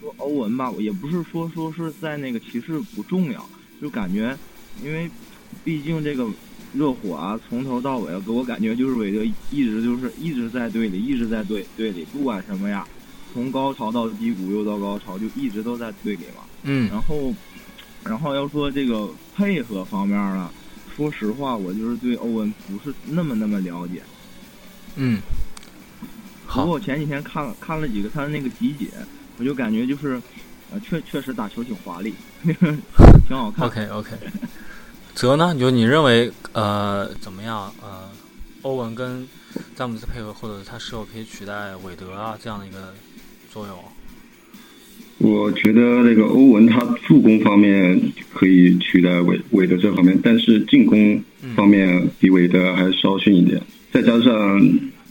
[0.00, 3.44] 说欧文吧，也不是说说是在那个骑士不重要。
[3.80, 4.36] 就感觉，
[4.82, 5.10] 因为
[5.64, 6.26] 毕竟这个
[6.74, 12.86] 热火啊，从头到尾给我感觉就是韦德一直就是一直在队里，一直在队队里，不管什么呀，
[13.32, 16.42] 从高潮到低谷又到高潮，就一直都在队里嘛。
[16.62, 16.88] 嗯。
[16.90, 17.34] 然后，
[18.04, 20.50] 然后要说这个配合方面呢，
[20.94, 24.02] 说实话，我就是对欧文不是那么那么了解。
[24.96, 25.20] 嗯，
[26.46, 26.62] 好。
[26.62, 28.88] 不过我前几天看看了几个他的那个集锦，
[29.38, 30.20] 我就感觉就是，
[30.72, 33.66] 呃，确确实打球挺华丽， 挺好看。
[33.66, 34.10] OK OK。
[35.14, 35.54] 泽呢？
[35.58, 37.72] 就你认为呃怎么样？
[37.80, 38.10] 呃，
[38.62, 39.26] 欧文跟
[39.74, 42.92] 詹姆斯配合，或者他是否可以取代韦德啊这样的一个
[43.50, 43.76] 作用？
[45.18, 47.98] 我觉得那个欧文他助攻方面
[48.34, 51.22] 可以取代韦韦德这方面，但是进攻
[51.54, 53.58] 方面比韦德还稍逊一点。
[53.90, 54.60] 再加上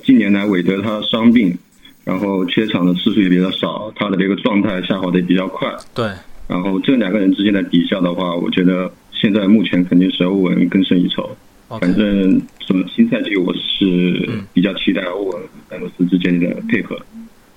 [0.03, 1.57] 近年来韦德他伤病，
[2.05, 5.75] 然后缺场的次数也比较少，他的这个状态下滑的也比较快。
[5.93, 6.09] 对。
[6.47, 11.35] 然后这两个人之间的比较的话，我觉得现在目前肯定是欧文更胜一筹。
[11.67, 16.97] 反正什么新赛季我是比较期待欧文詹姆斯之间的配合。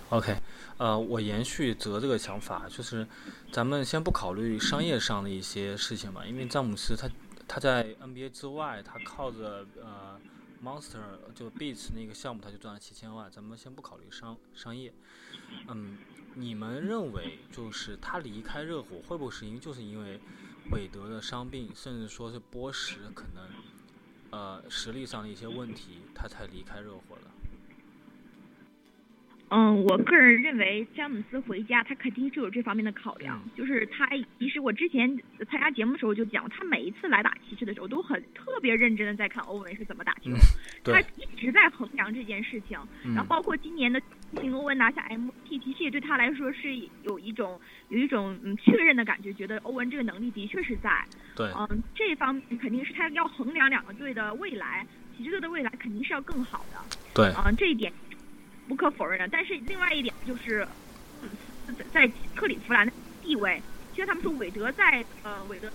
[0.09, 0.35] OK。
[0.79, 3.05] 呃，我延续泽这个想法，就是
[3.51, 7.09] 咱们先不考虑商业上的一些事情吧，因为詹姆斯他
[7.49, 10.15] 他在 NBA 之外，他靠着呃
[10.63, 13.31] Monster 就 Beats 那个项目，他就赚了七千万。
[13.31, 14.93] 咱们先不考虑商商业，
[15.69, 15.99] 嗯，
[16.35, 20.21] 你们认为就是他离开热火会不会是因就是因为
[20.73, 23.49] 韦德的伤病，甚至说是波什可能
[24.31, 27.31] 呃实力上的一些问题，他才离开热火的？
[29.51, 33.43] 嗯，我个人认为詹姆斯回家，他肯定是有这方面的考量。
[33.57, 34.07] 就是他，
[34.39, 35.09] 其实我之前
[35.51, 40.37] 参加节目的时候就讲，他每一次来打骑士的时候，都很特别认真的在看欧文是怎么打球，嗯、
[40.85, 42.79] 他一直在衡量这件事情。
[43.05, 44.01] 嗯、然后包括今年的
[44.37, 47.59] 新欧文拿下 MVP，其实也对他来说是有一种
[47.89, 50.91] 有一种嗯确认的感觉，觉得欧文这个能力的确是在。
[51.35, 51.51] 对。
[51.57, 56.99] 嗯，这方面肯定是他要衡量两个队的未来，骑士队的未来肯定是要更好的。
[57.15, 57.33] 对。
[57.45, 57.91] 嗯，这一点。
[58.69, 60.67] 不可否认的，但是另外一点就是，
[61.23, 63.61] 嗯、在克里夫兰的地位，
[63.95, 65.73] 其实他们说韦德在呃韦德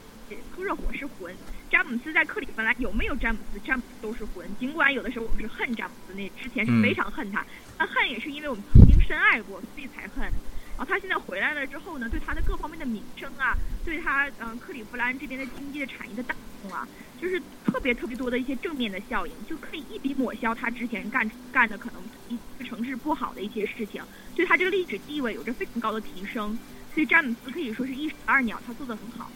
[0.58, 1.36] 热火是魂，
[1.70, 4.48] 詹姆斯在克里夫兰有没有詹姆斯，詹姆斯都是魂。
[4.60, 7.44] 尽管有的时候我们是恨詹姆斯，那之前是非常恨他，
[7.80, 10.32] 那、嗯、恨也是因为我们曾经深爱过，所以才恨。
[10.78, 13.56] 然后他现在回来了之后呢，对他的各方面的名声啊，
[13.86, 16.88] 对他嗯、克利夫兰这边的经济的产业的带动啊。
[17.22, 24.04] 就是特别特别多的一些正面的效应，就可以一笔抹消他之前干干的可能一城市不好的一些事情，
[24.36, 26.58] 对他这个历史地位有着非常高的提升。
[26.94, 29.32] 所以詹姆斯可以说是一石二鸟，他做的很好。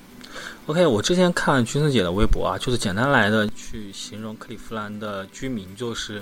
[0.65, 6.21] OK，我之前看君子姐的微博啊，就是简单来的去形容克利夫兰的居民，就是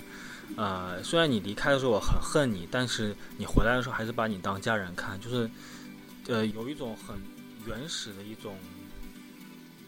[0.55, 5.49] 呃，虽然你离开的时候我很恨你，但是你回来的时候还是把你当家人看，就是
[6.27, 7.15] 呃，有一种很
[7.67, 8.57] 原始的一种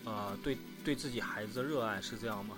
[0.05, 0.57] 呃对。
[0.85, 2.55] 对自己孩子的热爱是这样吗？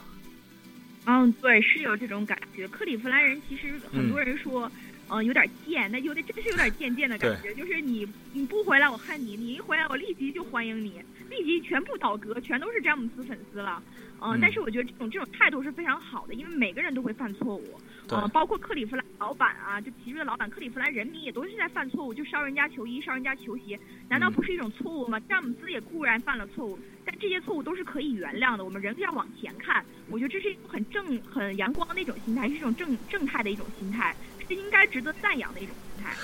[1.06, 2.68] 嗯，对，是有这种感觉。
[2.68, 4.72] 克利夫兰人其实很多人说，
[5.08, 7.52] 嗯、呃，有点贱，那有的真是有点贱贱的感觉。
[7.56, 13.82] 就是你你不回来我恨你，你一回来我立即就欢迎你，立即全部倒戈，全都是詹姆斯粉丝了。
[14.20, 17.82] 呃、嗯，但是我觉得这种这种态度是非常好的，因为每个人都会犯错误。
[18.10, 25.20] 呃，包括克利夫兰老板啊，就奇瑞的老板克利夫兰人民也都是在犯错误，就烧人家球衣、烧人家球鞋，难道不是一种错误吗？
[25.22, 28.64] 詹姆斯也固然犯了错误，但这些错误都是可以原谅的。
[28.66, 34.16] 我们人要往前看，我觉得这是一种很正、很阳光的一种心态，是一种正正态的一种心态，
[34.48, 36.16] 是应该值得赞扬的一种心态。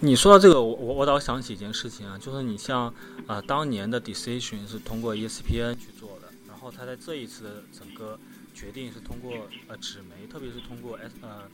[0.00, 2.92] 你说到这个，我我我倒想起一件事情啊，就是你像
[3.26, 8.18] 呃当年的 Decision 是通过 ESPN 去做的，然后他在这一次的整个
[8.54, 11.50] 决定是通过呃纸媒，特别是通过 S 呃。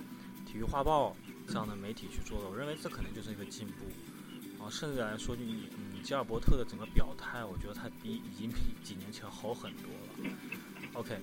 [0.47, 1.15] 体育画报
[1.47, 3.85] 这样的媒体去做的，我认为这可能就是一个进步。
[4.57, 10.31] 然后甚至来说，你嗯，吉尔伯特的整个表态，我觉得他比已经比几年前好很多了。
[10.95, 11.15] OK，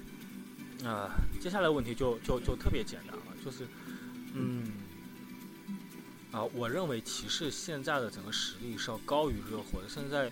[0.85, 3.67] 啊、呃，接下来问题就就就特别简单了，就是
[4.33, 4.71] 嗯
[6.31, 10.31] 啊、我认为骑士现在的整个实力是要高于热火的，甚至在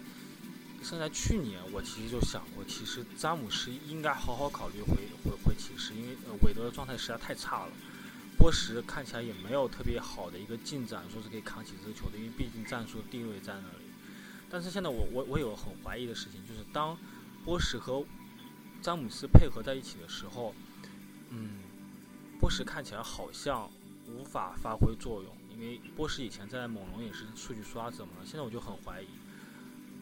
[0.87, 7.71] 现在去年，我其实就想过，其实詹姆斯应该好好考虑回回回骑士，因为呃韦德的状态实在太差了。
[8.37, 13.85] 波什看起来也没有特别好的一个进展，说是可以扛起这个球队，因为毕竟战术地位在那里。
[14.47, 16.95] 但是现在我我我有很怀疑的事情，就是当
[17.43, 18.05] 波什和
[18.79, 20.53] 詹姆斯配合在一起的时候，
[21.31, 21.61] 嗯，
[22.39, 23.67] 波什看起来好像
[24.07, 29.07] 无法发挥作用，因为波什以前在猛龙也是数据刷子嘛，现在我就很怀疑，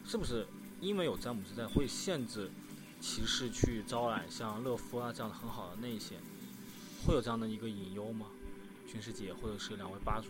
[0.04, 0.46] 是不是
[0.84, 2.50] 因为有詹姆斯在会限制
[3.00, 6.18] 骑士去招揽像勒夫啊这样的很好的内线？
[7.06, 8.26] 会有这样的一个隐忧吗？
[8.86, 10.28] 军师姐或者是两位吧主？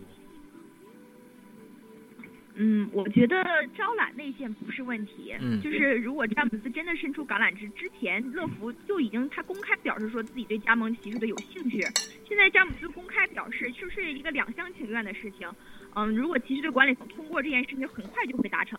[2.56, 3.42] 嗯，我觉得
[3.76, 5.34] 招揽内线不是问题。
[5.40, 11.80] 嗯，就是如果詹姆斯真的伸出橄榄枝，之前乐福就已经他公开表示说自己对加盟骑士队有兴趣。
[12.28, 15.50] 现在詹姆斯公开表示，就是一个两厢情愿的事情。
[15.96, 18.78] 嗯，如果骑士队管理层通过这件事情，很快就会达成。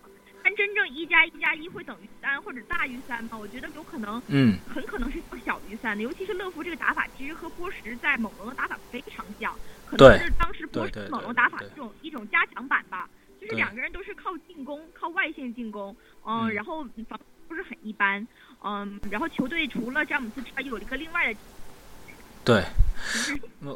[0.56, 3.38] 但真正一加一加一会等于三或者大于三吗？
[3.38, 6.04] 我觉得有可能，嗯，很可能是小于三的。
[6.04, 9.54] 尤其是乐福这个打法，其实和波什在猛龙的打法非常像，
[9.86, 13.10] 可能是当时波什猛龙打法一种一种加强版吧。
[13.39, 18.26] 就是两个人都是靠进攻，靠外线进攻，嗯，然后防不是很一般，
[18.63, 21.39] 嗯，然后球队除了詹姆斯之外，又有一个另外的。
[22.44, 22.63] 对，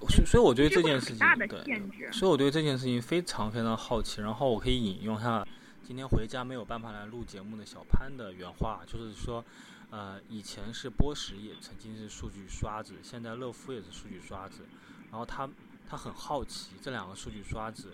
[0.08, 4.22] 所所以我对这件事情，对，所以我对这件事情非常非常好奇。
[4.22, 5.46] 然后我可以引用下
[5.90, 9.44] 今天回家没有办法来录节目的小潘的原话，就是说，
[9.90, 14.68] 呃，以前是波什也曾经是数据刷子，现在乐福也是数据刷子，
[15.10, 15.50] 然后他
[15.90, 17.92] 他很好奇这两个数据刷子，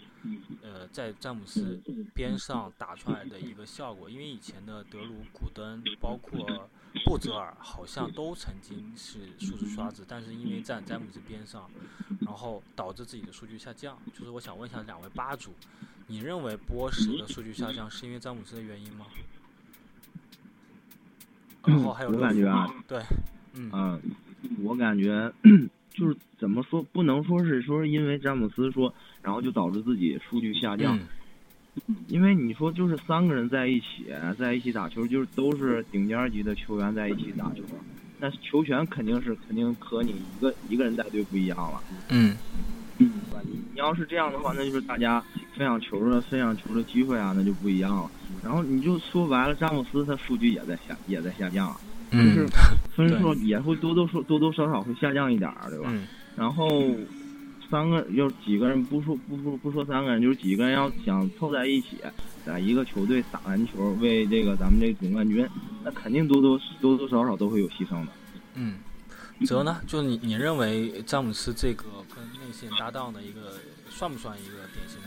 [0.62, 1.82] 呃，在詹姆斯
[2.14, 6.70] 边上打出来的一个效果，因为以前的德鲁古登包括。
[7.04, 11.70] 布泽尔好像都曾经是数据刷子，但是因为在詹姆斯边上，
[12.22, 14.00] 然后导致自己的数据下降。
[14.18, 15.54] 就是我想问一下两位吧主，
[16.08, 19.06] 你认为波什的数据下降是因为詹姆斯的原因吗？
[21.66, 23.02] 然后还有我感觉啊，对，
[23.54, 24.00] 嗯，
[24.64, 25.32] 我感觉
[25.90, 31.00] 就是怎么说，不能说是说因为詹姆斯说，然后就导致自己数据下降。
[32.08, 34.06] 因为你说就是三个人在一起，
[34.40, 37.64] 在一起打球，就是都是顶尖级的球员在一起打球，
[38.18, 41.84] 那球权肯定是肯定和你一个一个人带队不一样了。
[42.08, 42.38] 嗯，
[43.00, 43.12] 嗯，
[43.44, 45.22] 你你要是这样的话，那就是大家
[45.58, 48.12] 分享球的分享球的机会啊，那就不一样了。
[48.44, 51.76] 然后你就说白了，詹姆斯他数据也在下也在下降，
[52.12, 52.48] 就是
[52.96, 55.92] 分数也会多多少多多少少会下降一点，对吧？
[56.36, 56.70] 然后。
[57.68, 61.98] 三个要几个人不说不说不说三个人，就是几个人要想凑在一起，
[62.46, 65.50] 在一个球队打篮球，为这个咱们这个总冠军，
[65.84, 68.12] 那肯定多多多多少少都会有牺牲的。
[68.54, 68.76] 嗯，
[69.48, 69.82] 泽呢？
[69.88, 73.54] 就你你认为詹姆斯这个跟内线搭档的一个，
[73.90, 75.00] 算不算一个典型？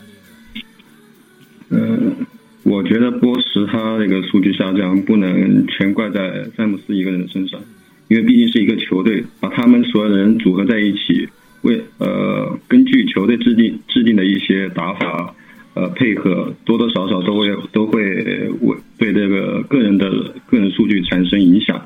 [1.70, 2.26] 嗯，
[2.62, 7.60] 我觉得波什他那个数据下降不能全怪在詹姆斯一个人的身上，
[8.08, 11.28] 因为毕竟是一个球队，把他们所有的人组合在一起。
[11.62, 15.34] 为呃，根据球队制定制定的一些打法，
[15.74, 18.00] 呃，配合多多少少都会都会
[18.60, 20.08] 为对这个个人的
[20.46, 21.84] 个人数据产生影响，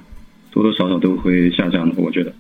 [0.51, 2.31] 多多少少都会下降的，我觉得。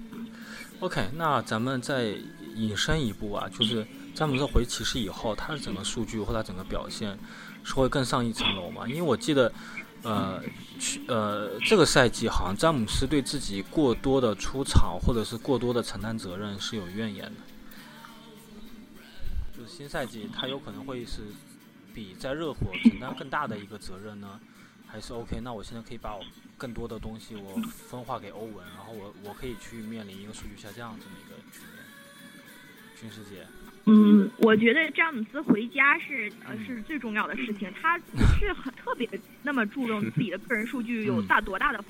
[0.81, 2.09] OK，那咱们再
[2.55, 3.83] 引申一步啊，就是
[4.15, 7.19] 詹姆斯回骑士以后，他的整个数据或他整个表现
[7.65, 8.87] 是会更上一层楼嘛？
[8.87, 9.53] 因为我记得。
[10.05, 10.43] 呃，
[10.81, 17.41] 去呃，这个赛季好像詹姆斯对自己过多的出场或者是过多的承担责任是有怨言的。
[19.57, 21.21] 就是新赛季他有可能会是
[21.95, 24.41] 比在热火承担更大的一个责任呢，
[24.89, 25.39] 还是 OK？
[25.41, 26.25] 那我现在可以把我
[26.59, 27.55] 更多的东西我
[27.89, 31.85] 分化给欧文，然后我我可以去面临一个数据下降这么一个局面。
[33.01, 33.47] 军师姐。
[33.85, 39.09] 嗯，我觉得詹姆斯回家是呃是最重要的事情，他不是很特别
[39.43, 41.85] 那么注重自己的个人数据有大多大的，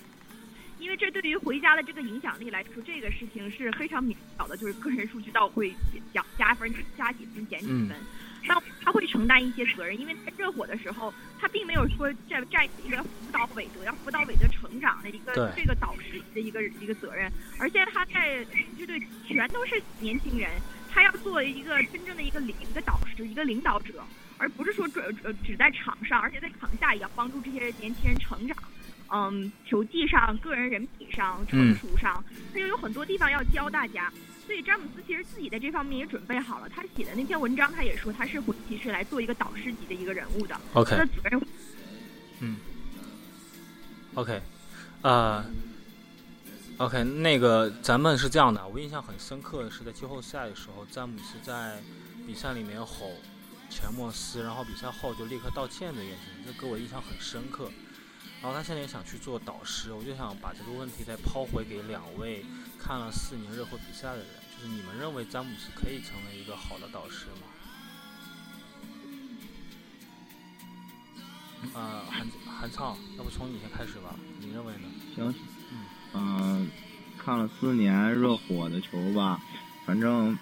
[0.79, 5.71] 因为这对于回家的这个影响力来说，这个事情是非常明了的，就是个人数据到会
[6.15, 7.91] 加加分加几分减几分，
[8.47, 18.43] 那他会承担一些责任，因为在热火的时候，他并没有说在在一个辅导韦德要辅导韦德成长的一个这个导师的一个一个责任，而且他在
[18.79, 20.51] 这队全都是年轻人。
[20.93, 24.05] 他要作为一个真正的一个领一个导师一个领导者，
[24.37, 28.57] 而不是说只呃只在场上，而且在场下也要帮助这些年轻人成长。
[29.15, 34.13] 嗯，球技上、个人人品上、成熟上，他又有很多地方要教大家。
[34.47, 36.69] 所以詹姆斯其实自己在这方面也准备好了。
[36.69, 40.61] 他写的那篇文章，他也说他是回骑士来做一个导师级的一个人物的。
[40.75, 40.91] OK。
[40.91, 41.41] 他的责任。
[42.41, 42.57] 嗯。
[44.15, 44.41] OK，
[45.03, 45.45] 呃。
[46.83, 51.81] OK，那个咱们是这样的，我印象很深刻的是在季后赛的时候，詹姆斯在
[52.27, 53.13] 比赛里面吼
[53.71, 57.71] 钱莫斯，然后比赛后就立刻道歉这件事情，这给我印象很深刻。
[58.43, 62.45] 然后他现在也想去做导师，我就想把这个问题再抛回给两位
[62.81, 67.47] 看了四年热火比赛的人，就是你们认为詹姆斯可以成为一个好的导师吗？
[71.75, 74.89] 呃，韩韩畅，要不从你先开始吧，你认为呢？
[75.15, 75.33] 行。
[76.15, 76.69] 嗯，
[77.19, 79.41] 看了四年热火的球吧，
[79.87, 80.37] 反正，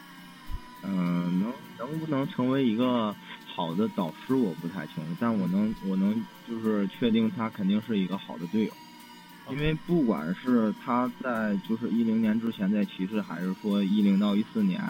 [0.82, 3.14] 嗯，能能不能成为一个
[3.46, 8.72] 好的导师我不太清楚，但我能我能就是确定他肯定是一个好的队友，
[9.50, 14.80] 因为不管是他在就是一零年之前在骑士，还是说一零到一四年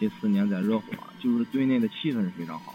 [0.00, 0.86] 这四年在热火，
[1.20, 2.74] 就是队内的气氛是非常好。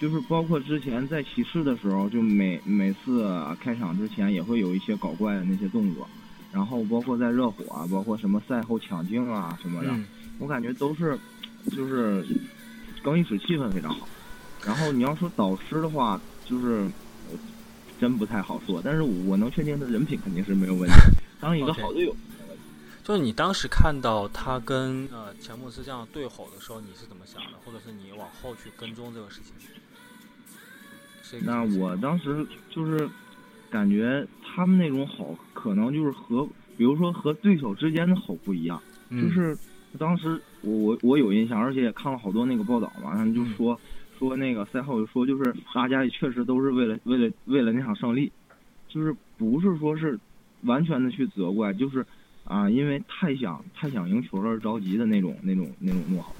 [0.00, 3.26] 就是包括之前在骑士的时候，就每每次
[3.60, 6.06] 开场之前也会有一些搞怪的那些动作，
[6.52, 9.90] 然后包括在热火啊，包括什么赛后抢镜啊什么的，
[10.38, 11.18] 我感觉都是
[11.70, 12.26] 就是
[13.02, 14.06] 更衣室气氛非常好。
[14.64, 16.86] 然后你要说导师的话，就是
[18.00, 18.82] 真不太好说。
[18.84, 20.94] 但是我能确定他人品肯定是没有问题，
[21.40, 22.14] 当一个好队友。
[23.04, 27.58] 就是你当时看到他跟呃钱穆斯这样对吼的时候，你是怎么想的？
[27.64, 29.54] 或者是你往后去跟踪这个事情？
[31.44, 33.08] 那我当时就是
[33.70, 36.46] 感觉他们那种好，可能就是和
[36.76, 38.80] 比如说和对手之间的好不一样。
[39.10, 39.56] 就是
[39.98, 43.78] 当时我我我有印象，而且也看了好多那个报道嘛，他们就说
[44.18, 48.32] 说那个赛后就说，就是大家也确实都是为了为了为了那场胜利，
[48.88, 50.18] 就是不是说是
[50.62, 52.04] 完全的去责怪，就是。
[52.48, 56.32] 啊，因为太想太想赢球了而着急的那种那种那种怒吼。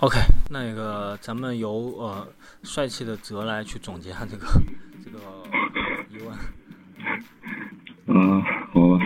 [0.00, 0.18] OK，
[0.50, 2.26] 那个咱们由呃
[2.62, 4.46] 帅气的泽来去总结下这个
[5.04, 5.18] 这个
[6.10, 8.16] 疑问。
[8.16, 8.42] 啊，
[8.72, 9.00] 好吧，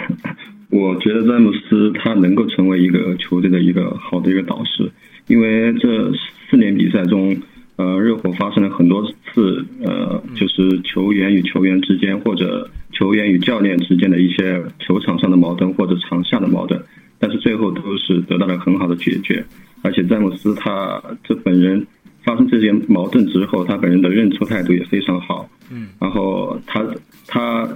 [0.70, 4.90] 我觉得詹姆斯他能够成为一个球队的一个好的一个导师，
[5.28, 6.12] 因为这
[6.50, 7.36] 四年比赛中，
[7.76, 12.70] 呃，热火发生了很多次呃，就是球员与球员之间或者。
[12.90, 16.82] 球员与教练之间的一些球场上的矛盾或者场下的矛盾，
[17.20, 19.44] 但是最后都是得到了很好的解决。
[19.82, 21.86] 而且詹姆斯他这本人
[22.24, 25.48] 发生这些矛盾之后，他本人的认错态度也非常好。
[25.70, 26.84] 嗯，然后他
[27.26, 27.66] 他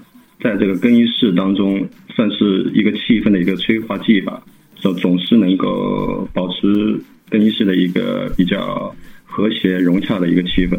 [0.40, 4.42] 在这个更衣室当中算是一个气氛的一个催化剂吧，
[4.76, 7.00] 总总是能够保持
[7.30, 8.94] 更衣室的一个比较
[9.24, 10.78] 和谐融洽的一个气氛。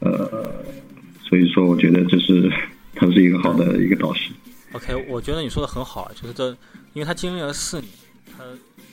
[0.00, 0.64] 呃，
[1.22, 2.50] 所以说我觉得这是。
[2.98, 4.30] 他是一个好的一个导师。
[4.72, 6.48] OK，我觉得你说的很好，就是这，
[6.94, 7.90] 因为他经历了四年，
[8.26, 8.44] 他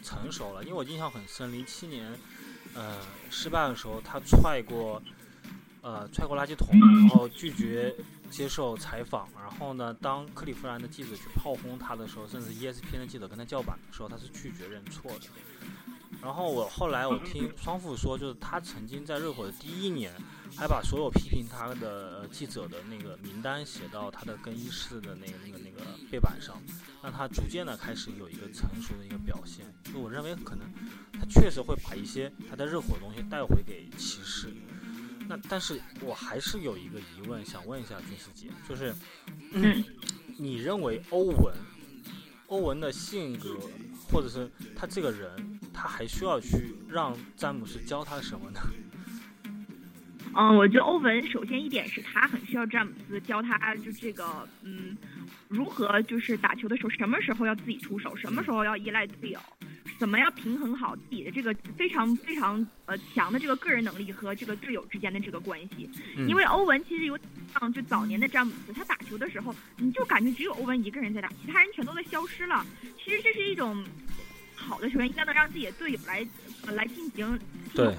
[0.04, 0.64] 成熟了。
[0.64, 2.12] 因为我印象很深，零七年，
[2.74, 5.02] 呃，失败的时候，他踹过，
[5.82, 7.96] 呃，踹过垃圾桶，然后拒绝
[8.30, 9.28] 接受采访。
[9.36, 15.28] 然后呢，当克利夫兰的记者去炮轰他的时候，甚至 ESPN 的记者跟他叫板的时候，他是拒绝认错的。
[16.22, 20.14] 然后我后来我听双父说，就是他曾经在热火的第一年。
[20.56, 26.62] 还把所有批评他的记者的那个名单写到他的更衣室的那个那个那个背板上，
[27.02, 29.66] 让他逐渐的开始有一个成熟的一个表现。
[29.92, 30.72] 就我认为可能
[31.12, 34.54] 他确实会把一些他在热火的东西带回给骑士。
[35.28, 38.94] 那但是我还是有一个疑问想问一下军师姐，就是
[40.38, 41.56] 你认为欧文
[42.46, 43.58] 欧文的性格
[44.14, 48.60] 或者是他这个人，他还需要去让詹姆斯教他什么呢？
[50.36, 54.96] 嗯，我觉得欧文首先一点是他很需要詹姆斯教他，就这个，嗯，
[55.48, 59.40] 如何就是打球的时候，什么时候要自己出手，什么时候要依赖队友，
[60.00, 65.88] 怎么样平衡好自己的这个非常非常呃强的这个个人能力和这个队友之间的这个关系。
[66.28, 67.16] 因为欧文其实有
[67.60, 72.66] 像就早年的詹姆斯，他打球的时候，你就感觉只有欧文一个人在打，其他人全都在消失了。
[72.98, 73.86] 其实这是一种
[74.64, 76.26] 好的球员应该能让自己的队友来
[76.66, 77.40] 呃来进行。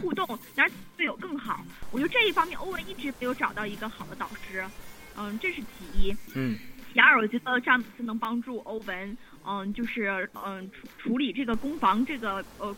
[0.01, 0.65] 互动，让
[0.97, 1.65] 队友更好。
[1.91, 4.65] 我觉得这一方面，欧文一直没有找到一个好的导师。
[5.17, 6.15] 嗯，这是其一。
[6.37, 6.57] 嗯。
[6.93, 12.73] 其二，我觉得詹姆斯能帮助欧文，嗯，就是嗯处处理这个攻防这个呃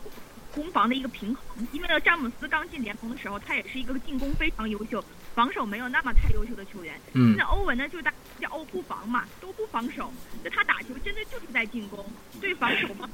[0.51, 1.67] 攻防的一个平衡。
[1.71, 5.03] 因为呢詹姆斯刚进联盟的时候，他也是一个进攻非常优秀，
[5.35, 6.99] 防守没有那么太优秀的球员。
[7.13, 7.27] 嗯。
[7.27, 10.11] 现在欧文呢，就是大叫欧不防嘛，都不防守，
[10.43, 12.03] 就他打球真的就是在进攻，
[12.41, 13.07] 对防守嘛。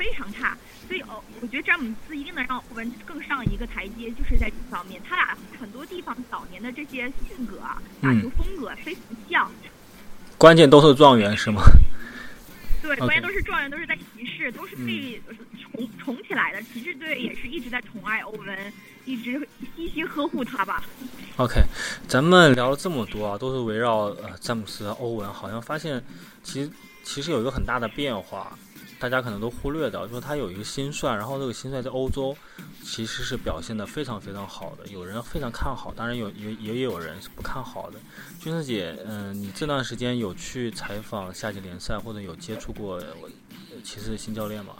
[0.00, 0.56] 非常差，
[0.88, 9.50] 所以哦，我觉得詹姆斯一定能让欧文更上一个台阶，就是在这方面，他俩很多地方早年的这些性格啊，打球风格非常像。
[10.38, 11.60] 关键都是状元是吗？
[12.80, 15.20] 对，关键都是状元，都是在骑士，都是被
[15.60, 16.62] 宠宠起来的。
[16.62, 18.72] 骑士队也是一直在宠爱欧文，
[19.04, 19.46] 一直
[19.76, 20.82] 悉心呵护他吧。
[21.36, 21.60] OK，
[22.08, 26.02] 咱们聊了这么多啊，都是围绕呃詹姆斯、欧文，好像发现
[26.42, 26.70] 其实
[27.04, 28.56] 其实有一个很大的变化。
[29.00, 32.36] 大家可能都忽略掉，说他有一个新帅，然后这个新帅在欧洲
[32.84, 37.98] 其实是表现的非常非常好的，有人非常看好，当然有也也有人是不看好的。
[38.38, 43.02] 君子姐，嗯，你这段时间有去采访夏季联赛，或者有接触过
[43.82, 44.74] 骑士新教练吗？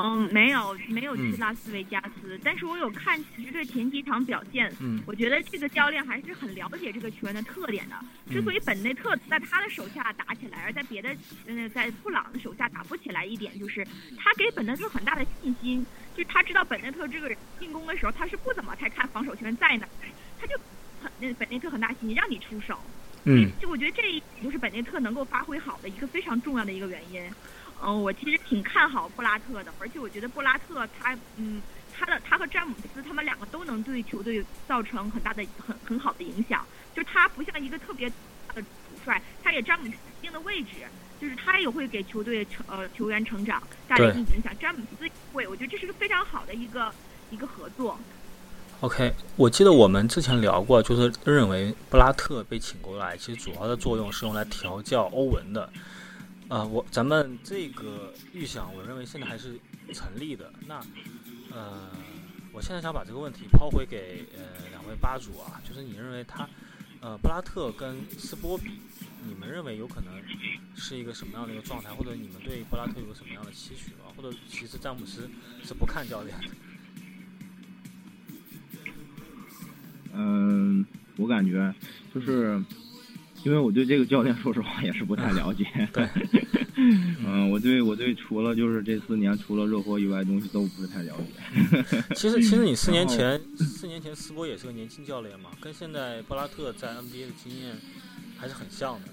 [0.00, 4.72] 嗯，没有，没有去拉斯维加斯，但是我有看骑士队前几场表现。
[4.78, 7.96] 嗯，我觉得这个教练还是很了解这个球员的特点的。
[8.30, 11.12] 之所以本内特在他的手下打起来，而在别的，
[11.46, 13.84] 嗯，在布朗的手下打不起来，一点就是
[14.16, 15.84] 他给本内特很大的信心，
[16.14, 19.88] 就是他知道本内特这个人进攻的时候，他是不怎么太看防守球员在哪，
[20.38, 20.56] 他就
[21.02, 22.78] 很那本内特很大信心让你出手。
[23.24, 27.20] 嗯，就我觉得这一点就是本内特能够发挥好的一个非常重要的一个原因。
[27.82, 31.62] 嗯，我其实挺看好布拉特的，而且我觉得布拉特他，嗯，
[31.96, 36.66] 他的他和詹姆斯他们两个都能对球队造成很大的很很好的影响。
[36.94, 38.08] 就是他不像一个特别
[38.54, 38.66] 的主
[39.04, 40.70] 帅，他给詹姆斯一定的位置，
[41.20, 44.52] 就是他也会给球队成呃球员成长带来一定影响。
[44.58, 46.92] 詹姆斯会，我觉得这是个非常好的一个
[47.30, 47.96] 一个合作。
[48.80, 55.70] OK，我记得我们之前聊过，就是认为布拉特被请过来，其实主要的作用是用来调教欧文的。
[56.48, 59.58] 呃，我咱们这个预想，我认为现在还是
[59.92, 60.50] 成立的。
[60.66, 60.80] 那
[61.52, 61.90] 呃，
[62.52, 66.48] 我现在想把这个问题抛回给呃两位吧主啊，就是你认为他
[67.00, 68.80] 呃布拉特跟斯波比，
[69.26, 70.14] 你们认为有可能
[70.74, 74.10] 是一个什么样的一个状态，或者你们对布拉特有什么样的期许吗？
[74.16, 75.28] 或者其实詹姆斯
[75.62, 76.46] 是不看教练的？
[80.14, 80.84] 嗯，
[81.16, 81.74] 我感觉
[82.12, 82.60] 就是，
[83.44, 85.64] 因为我对这个教练说实话也是不太了解。
[85.92, 86.08] 对。
[87.26, 91.92] 嗯，我对我对除了就是这四年除了热火以外东西都不是太了解。
[92.14, 97.74] 其实其实你四年前四年前斯波也是个年轻教练嘛，跟现在布拉特在 NBA 的经验
[98.36, 99.08] 还是很像的。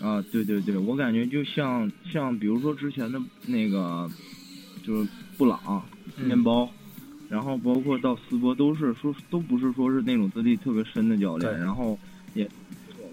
[0.00, 4.08] 嗯啊，对对对，我感觉就像像比如说之前的那个
[4.86, 5.84] 就是布朗
[6.16, 6.70] 面包。
[7.28, 11.96] 然后包括到斯波都是说都不是说是那种资历特别深的教练，然后
[12.34, 12.48] 也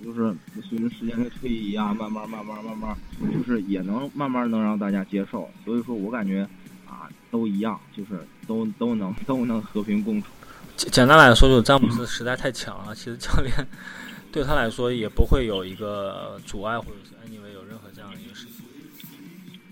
[0.03, 0.35] 就是
[0.67, 2.97] 随着时间的推移啊，慢慢慢慢慢慢，
[3.31, 5.49] 就是也能慢慢能让大家接受。
[5.63, 6.47] 所以说我感觉
[6.85, 10.27] 啊都一样，就是都都能都能和平共处。
[10.75, 13.53] 简简单来说，就是詹姆斯实在太强了，其实教练
[14.31, 18.65] 对他来说也不会有一个阻碍，或者是 anyway 有任何这样的一个事情。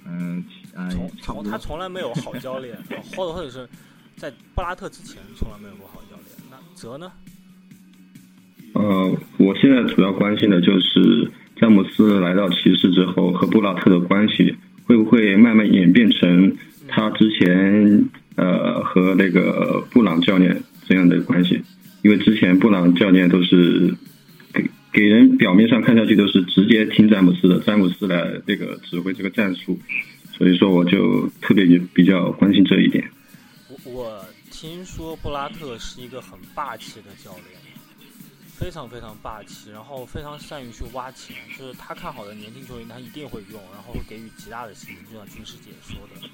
[0.05, 0.43] 嗯，
[0.91, 2.77] 从从他从来没有好教练，
[3.15, 3.67] 或者或者是。
[4.17, 6.25] 在布拉特之前从来没有过好教练。
[6.49, 7.11] 那泽呢？
[8.75, 14.53] 呃，我现在主要关心的就是詹姆斯来到骑士之后和布拉特的关系
[14.85, 16.55] 会不会慢慢演变成
[16.87, 18.05] 他之前
[18.35, 21.61] 呃和那个布朗教练这样的关系？
[22.03, 23.95] 因为之前布朗教练都是
[24.53, 29.79] 给给人表面上看上去都是直接听詹姆斯的，詹姆斯来这个指挥这个战术，
[30.37, 33.09] 所以说我就特别比较关心这一点。
[33.69, 37.57] 我我听说布拉特是一个很霸气的教练，
[38.57, 46.29] 非常非常霸气，然后非常善于去挖钱，就是他看好的年轻球员，他一定会用，然后会给予极大的信心，就像军师姐说的。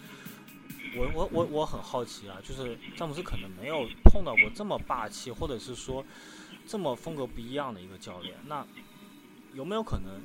[0.95, 6.05] 我我我我很好奇啊，就是詹姆斯可能没有碰到过这么霸气，或者是说
[6.67, 8.65] 这么风格不一样的一个教练，那
[9.53, 10.21] 有没有可能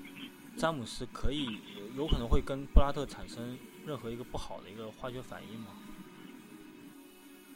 [0.58, 1.58] 詹姆斯可以
[1.96, 5.68] 有可能会跟布拉特产生任何一个不好的一个化学反应吗？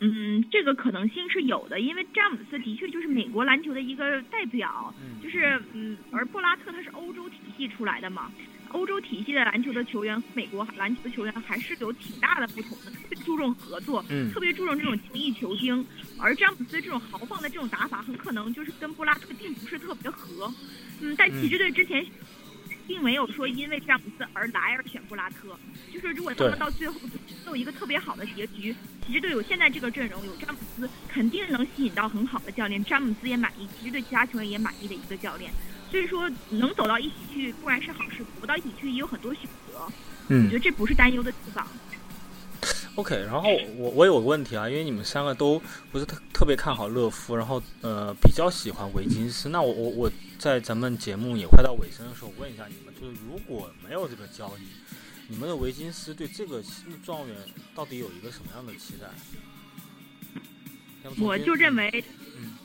[0.00, 8.32] 嗯，这个可能性是有的，因为詹姆斯的确就是美国篮球的一个代表，就是嗯，而布拉特他是欧洲体系出来的嘛，
[8.70, 15.86] 欧洲体系的篮球的球员，美国篮球的球员还是有挺大的不同的，特别注重合作，特别注重这种精益求精，
[16.18, 20.50] 而詹姆斯这种豪放的这种打法，很可能就是跟布拉特并不是特别合，
[21.02, 22.04] 嗯，在骑士队之前。
[22.90, 25.56] 并没有说因为詹姆斯而来而选布拉特，
[25.94, 26.96] 就是如果他们到最后
[27.46, 28.74] 有一个特别好的结局，
[29.06, 35.52] 其实队有现在这个阵容，有詹姆斯，肯定能吸引到很好的教练，詹姆斯也满意，其实对其他球员也满意的一个教练。
[35.88, 39.86] 所以说能走到一起去固然是好事，走不到一起去也有很多选择。
[40.26, 41.64] 嗯，我觉得这不是担忧的地方。
[42.96, 45.60] OK，然后我我有个问题啊，因为你们三个都
[45.90, 54.62] 不是特特别看好乐夫，然后呃比较喜欢维金斯，那我我我在咱们节目也快到尾声的时候，问一下你们，就是如果没有这个交易，
[55.28, 57.36] 你们的维金斯对这个新的状元
[57.74, 59.06] 到底有一个什么样的期待？
[61.18, 62.04] 我就认为，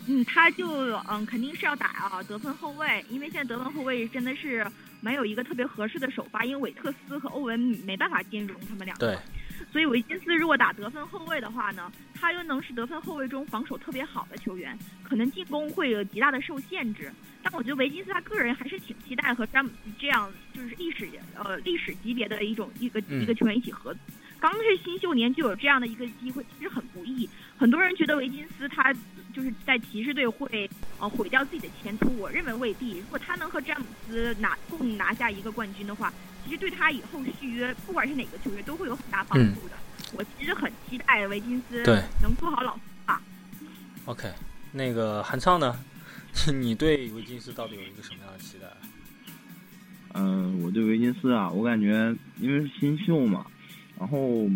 [0.07, 0.67] 嗯，他就
[1.07, 4.69] 嗯肯定是要打啊得分后卫，因为现在得分后卫真的是
[4.99, 9.07] 没有一个特别合适的首发，因为韦特斯和欧文没办法兼容他们两个。
[9.07, 9.17] 对。
[9.75, 17.11] 所以维金斯如果打得分后卫的话呢，他又能是得分后卫中防守特别好的球员，可能进攻会有极大的受限制。
[17.43, 23.99] 但我觉得维金斯他个人还是挺期待和詹姆斯这样就是历史呃历史级别的一种一个一个球员一起合作。
[24.39, 27.29] 刚是新秀年就有这样的一个机会，其实很不易。
[27.57, 28.93] 很多人觉得维金斯他
[29.33, 30.69] 就是在骑士队会
[31.01, 32.97] 呃毁掉自己的前途，我认为未必。
[32.97, 36.13] 如果他能和詹姆斯拿共拿下一个冠军的话。
[36.45, 39.75] 其实对他以后续约，不管是哪个球员，都会有很大帮助的。
[40.13, 41.83] 我其实很期待维金斯
[42.21, 43.21] 能做好老啊。
[44.05, 44.31] OK，
[44.71, 45.77] 那个韩畅呢？
[46.53, 48.67] 你对维金斯到底有一个什么样的期待？
[50.13, 53.45] 嗯，我对维金斯啊，我感觉因为是新秀嘛，
[53.97, 54.47] 然后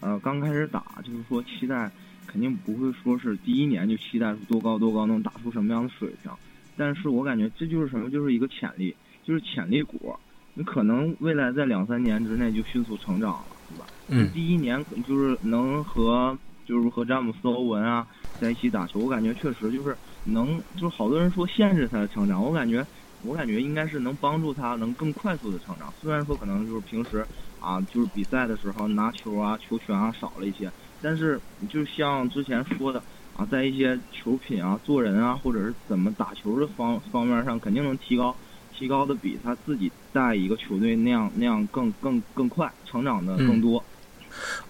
[0.00, 1.90] 呃刚开始打，就是说期待
[2.26, 6.32] 肯定不会说是第一年就期待出多高多高，能打出什么样的水平。
[6.76, 10.16] 但是我感觉这就是什么，就是一个潜力，就是潜力股。
[10.54, 13.86] 你可能未来在两三年之内就迅速成长了，对吧？
[14.08, 14.30] 嗯。
[14.32, 18.06] 第一年就是能和就是和詹姆斯、欧文啊
[18.38, 22.86] 在一起打球，我感觉确实就是能，就是好多人说限制他的成长，我感觉
[23.22, 25.92] 我感觉应该是能帮助他能更快速的成长。
[25.94, 27.26] 虽然说可能就是平时
[27.58, 38.38] 啊，就是比赛的时候拿球啊、球权啊少了一些，但是就像之前说的，啊，在一些球品啊、做人啊，或者是怎么打球的方方面上，肯定能提高，
[38.76, 43.82] 提高的比他自己带一个球队那样那样更更更快，成长的更多。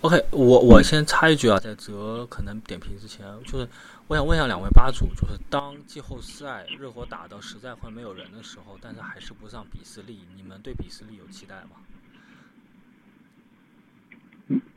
[0.03, 3.67] OK，我我先插一句啊，在泽可能点评之前，就是
[4.07, 11.77] 我想问一下两位吧主，就是当季后赛热火打到实在快没有人的时候，但是还是不上比斯利，你们对比斯利有期待吗？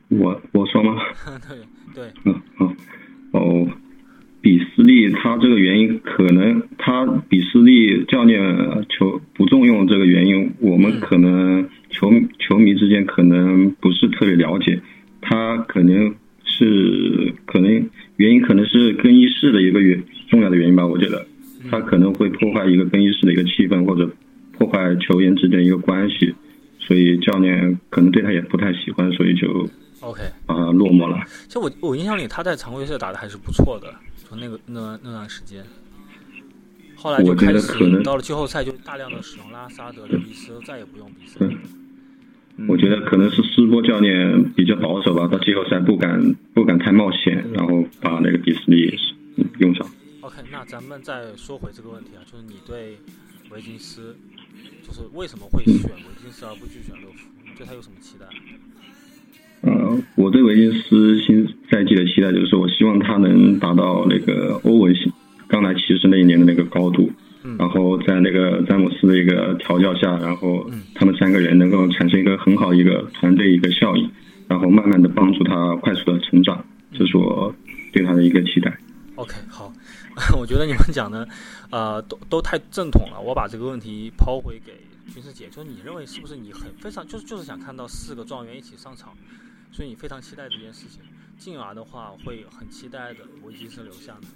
[0.08, 1.02] 我我说吗？
[1.46, 2.42] 对 对，嗯
[3.30, 3.68] 好哦，
[4.48, 8.40] 比斯利他这个原因可能他比斯利教练
[8.88, 14.80] 球不重用这个原因，我们可能球球迷之间可能不是特别了解，
[15.20, 17.70] 他可能是可能
[18.16, 21.26] 原因可能是更衣室的一个原重要的原因吧，我觉得
[21.70, 24.10] 他可能会破坏一个更衣室的一个气氛，或者
[24.56, 26.34] 破坏球员之间一个关系，
[26.78, 29.68] 所以教练可能对他也不太喜欢，所以就
[30.00, 31.18] OK，把他落寞了。
[31.48, 33.94] 其实我我印象里他在常规赛打的还是不错的，
[34.28, 35.64] 就那个那那段时间。
[36.96, 41.56] 后来就开始到了季后赛，就大量的使用拉萨德、刘易斯，再也不用比斯利。
[42.66, 48.98] 我觉得可能是斯波教练比较保守吧，到季后赛不敢不敢太冒险，然后把那个比斯利
[49.36, 49.88] 嗯用上。
[50.22, 52.98] OK，那咱们再说回这个问题啊，就是你对
[53.50, 54.16] 维金斯，
[54.82, 57.28] 就是为什么会选维金斯而不去选乐福？
[57.44, 58.26] 你对他有什么期待？
[59.62, 65.12] 呃，我对维金斯新赛季的期待就是，我希望他能达到那个欧文新
[65.48, 67.10] 刚来骑士那一年的那个高度，
[67.42, 74.10] 嗯然后在那个詹姆斯的一个调教下，然后嗯他们三个人能够产生一个很好一个团队一个效应，
[74.46, 77.54] 然后慢慢的帮助他快速的成长，这是我
[77.92, 78.78] 对他的一个期待。
[79.16, 79.72] OK，好，
[80.38, 81.26] 我觉得你们讲的，
[81.70, 83.20] 呃，都都太正统了。
[83.20, 84.72] 我把这个问题抛回给
[85.12, 89.12] 军师姐，就是你认为是不是你很非常就是就是想看到四个状元一起上场，
[89.70, 91.02] 所以你非常期待这件事情，
[91.36, 94.28] 进而的话会很期待的维金斯留下呢？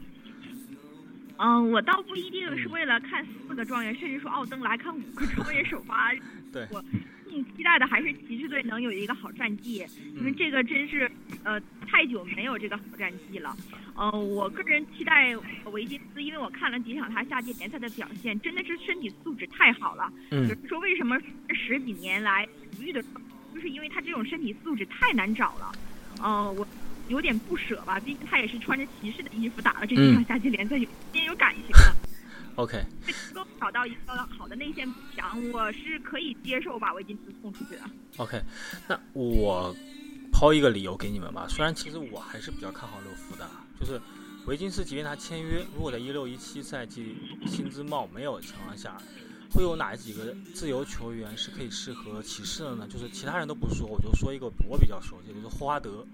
[1.39, 6.13] 嗯，我倒不一定是为了看四个状元，甚至说奥登来看五个状元首发。
[6.53, 6.85] 对我
[7.25, 11.11] 更期待的还是骑士队能有一个好战绩，因为嗯这个真是
[11.43, 11.59] 呃
[11.89, 13.57] 太久没有这个好战绩了。
[13.97, 15.35] 呃，我个人期待
[15.73, 20.13] 维金斯，因为我看了几场他夏季联赛的表现，真的是身体素质太好了。
[20.31, 21.19] 嗯就是说为什么
[21.49, 23.03] 这十几年来不遇的，
[23.55, 25.73] 就是因为他这种身体素质太难找了。
[26.21, 26.67] 呃，我
[27.09, 31.95] 有点不舍吧，毕竟他也是穿着骑士的衣服打了这几场嗯夏季联赛，有点有感情的。
[32.57, 32.85] OK，
[33.35, 37.81] 能够找到一个好的内线补强，我是可以接受把维金斯送出去的。
[38.19, 38.41] OK，
[38.87, 39.75] 那我
[40.31, 41.47] 抛一个理由给你们吧。
[41.49, 43.49] 虽然其实我还是比较看好乐福的，
[43.81, 43.99] 就是
[44.47, 48.99] 维金斯，即便他签约，如果在一六一七赛季薪资帽没有的情况下，
[49.53, 52.89] 会有哪几个自由球员是可以适合骑士的呢？
[52.89, 56.07] 就是其他人都不说，我就说一个我比较熟悉的，就是霍华德。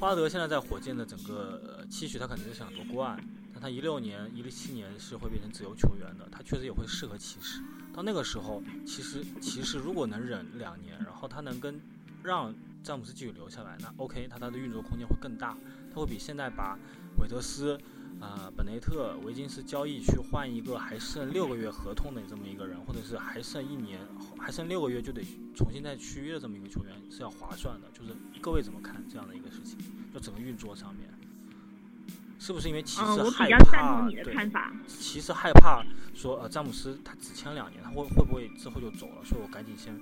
[0.00, 3.18] 霍华德现在在火箭的整个期许，他肯定是想夺冠，
[3.52, 7.62] 但他一六年、一七年是会变成自由球员的，他确实也会适合骑士。
[7.92, 11.80] 到那个时候，其实骑士如果能忍两年，然后他能跟
[12.22, 15.56] 让詹姆斯继续留下来，那 OK，他他的运作空间会更大，
[15.92, 16.78] 他会比现在把
[17.18, 17.78] 韦德斯、
[18.20, 24.00] 呃本内特、维金斯交易去换一个还剩六个月合同的这么一个人，或者是还剩一年、
[24.38, 25.22] 还剩六个月就得
[25.54, 27.88] 重新再续约的这么一个球员是要划算的。
[27.92, 29.78] 就是各位怎么看这样的一个事情？
[30.12, 31.08] 就整个运作上面，
[32.38, 34.10] 是不是因为骑嗯，士我比较害怕？
[34.10, 34.72] 对看法。
[34.86, 35.84] 其实害怕
[36.14, 39.24] 说呃詹姆斯他只签两年，他会会不会之后就走了？
[39.24, 39.98] 所以我赶紧先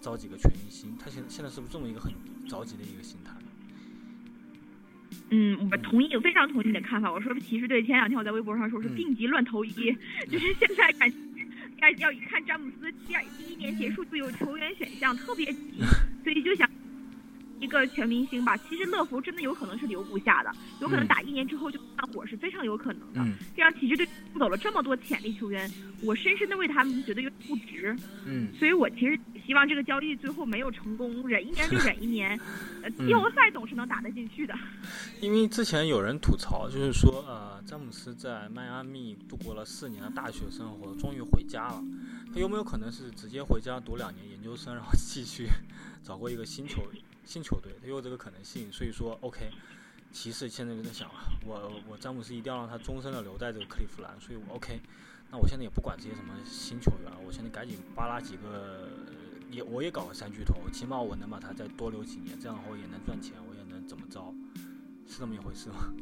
[0.00, 0.96] 招几个全明星。
[0.98, 2.12] 他现现在是不是这么一个很
[2.46, 3.32] 着急的一个心态？
[5.30, 7.12] 嗯，我同意，我非常同意你的看法。
[7.12, 9.72] 我说骑士队前两天我在微博上说是嗯病急乱投医，
[10.30, 11.16] 就是现在感觉
[11.80, 15.82] 要要一看詹姆斯第二第一年结束就有球员选项特别急，
[16.24, 16.68] 所以就想
[17.60, 18.56] 一个全明星吧。
[18.56, 20.50] 其实乐福真的有可能是留不下的，
[20.80, 23.20] 有可能嗯打一年之后就散伙是非常有可能的。
[23.20, 25.70] 嗯这样骑士队送走了这么多潜力球员，
[26.02, 27.96] 我深深的为他们觉得有点不值。
[28.26, 32.38] 嗯所以我其实希望这个交易最后没有成功，忍一年就忍一年，
[32.82, 34.54] 呃，嗯季后赛总是能打得进去的。
[35.20, 41.82] 因为之前有人吐槽，就是说呃詹姆斯在迈阿密度过了四年的大学生活，终于回家了。
[42.32, 45.48] 他有没有可能是直接回家读两年研究生，然后继续
[46.04, 46.82] 找过一个新球
[47.24, 47.72] 新球队？
[47.82, 48.70] 他有这个可能性。
[48.72, 49.50] 所以说，OK，
[50.12, 54.80] 骑士现在就在想啊，我我詹姆斯一定要让他终身的留在这个克利夫兰，所以我 OK。
[55.32, 58.88] 那我现在也不管这些什么新球员了，我现在赶紧扒拉几个，
[59.50, 64.34] 也我也搞个三巨头，起码我能把他再多留几年，这样的话我也能赚钱，我也能怎么着，
[65.06, 65.92] 是这么一回事吗？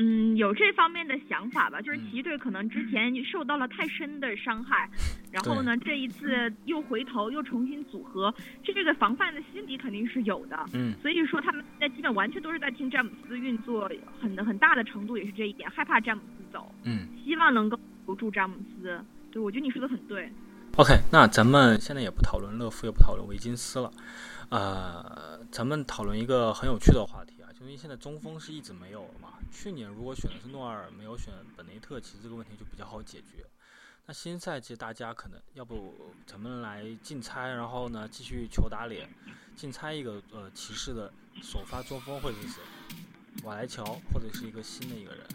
[0.00, 4.88] 嗯，有这方面的想法吧，就是骑士队可能之前受到了太深的伤害，
[5.30, 8.34] 然后呢，这一次又回头又重新组合，
[8.64, 10.58] 这这个防范的心理肯定是有的。
[10.72, 16.74] 嗯，所以说他们现在基本完全都是在听詹姆斯运作，很很大的程度也是这一点，害怕詹姆斯走。
[16.84, 18.98] 嗯，希望能够留住詹姆斯。
[19.30, 20.32] 对，我觉得你说的很对。
[20.76, 23.90] OK，那咱们现在也不讨论乐福，也不讨论维金斯了，
[24.48, 29.34] 呃，咱们讨论一个很有趣的话题因为现在中锋是一直没有了嘛。
[29.52, 33.44] 去年如果选的是诺尔，没有选本内特，其实这个问题就比较好解决。
[34.06, 39.08] 那新赛季大家可能要不咱们来竞猜，然后呢继续求打脸，
[39.54, 42.62] 竞猜一个呃骑士的首发中锋会是谁？
[43.44, 45.26] 瓦莱乔或者是一个新的一个人？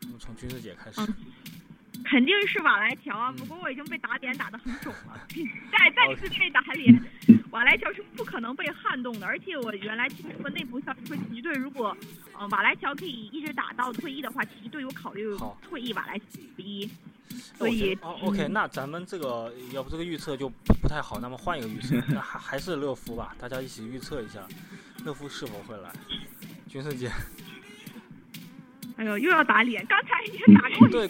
[0.00, 1.00] 那么从君子姐开始。
[2.04, 5.26] 肯定是瓦莱乔啊，不过我已经被打脸打得很肿了，
[5.72, 7.02] 再再次被打脸，
[7.50, 9.26] 瓦莱乔是不可能被撼动的。
[9.26, 11.96] 而且我原来听说内部消息说，骑队如果
[12.38, 15.24] 呃瓦莱乔可以一直打到退役的话，骑士队有考虑
[15.62, 16.24] 退役瓦莱乔
[16.58, 16.88] 一。
[17.28, 24.46] 所以哦，OK，那咱们这个要不这个预测就不太好，那么换一个预测， 那还还是乐福吧，大家一起预测一下，
[25.04, 25.90] 乐福是否会来？
[26.68, 27.10] 军师姐。
[28.96, 29.84] 哎呦，又要打脸！
[29.86, 31.06] 刚才已经打过对，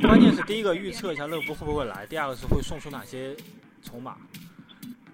[0.00, 3.36] 关键是第一个预测一下乐福会不会来，第二个是会送出哪些
[3.82, 4.16] 筹码，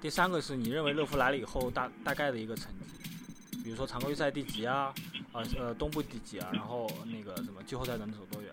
[0.00, 4.94] 第三个是你认为乐福来了以后大大概的一个成绩，比如说常规赛第几啊，
[5.32, 8.43] 呃呃东部第几啊，然后那个什么季后赛能走多远？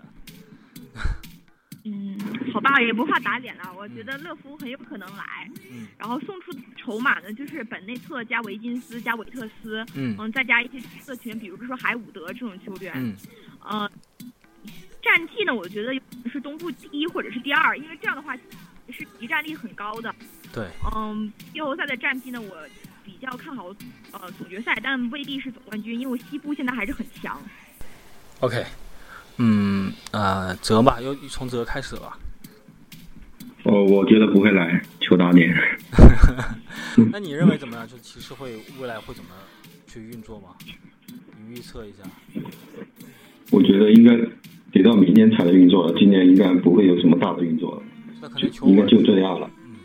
[2.52, 3.74] 嗯，好吧，也不怕打脸了。
[3.78, 13.16] 我觉得乐福很有可能来，嗯，然后送出筹码呢，就是本内特加维金斯加韦特斯，嗯，嗯，再加一些社群，比如说海伍德这种球员，嗯，
[13.64, 13.91] 呃，
[15.02, 15.93] 战绩呢，我觉得
[16.30, 18.36] 是东部第一或者是第二，因为这样的话
[18.89, 20.14] 是集战力很高的，
[20.52, 22.58] 对，嗯，季后赛的战绩呢，我
[23.04, 23.68] 比较看好
[24.12, 27.41] 呃总决赛，但未必是总冠军，因为西部现在还是很强。
[28.41, 28.66] OK。
[29.38, 32.20] 嗯啊，泽吧，又从泽开始吧。
[33.64, 35.53] 哦，我觉得不会来求打脸。
[37.12, 37.88] 那你认为怎么样？
[37.88, 39.30] 就骑士会未来会怎么
[39.88, 40.49] 去运作吗？
[41.07, 42.03] 你预测一下。
[43.51, 44.16] 我觉得应该
[44.72, 47.84] 得到明年才能运作了，今年应该不会有什么大的运作了。
[48.22, 49.49] 那可能球应该就这样了。
[49.66, 49.76] 嗯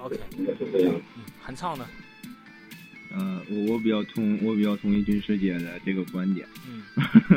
[0.00, 0.94] ，OK，应该就这样。
[1.16, 1.86] 嗯，韩畅呢？
[3.16, 6.46] 嗯，我我比较同我比较同意军师姐的这个观点。
[6.68, 6.82] 嗯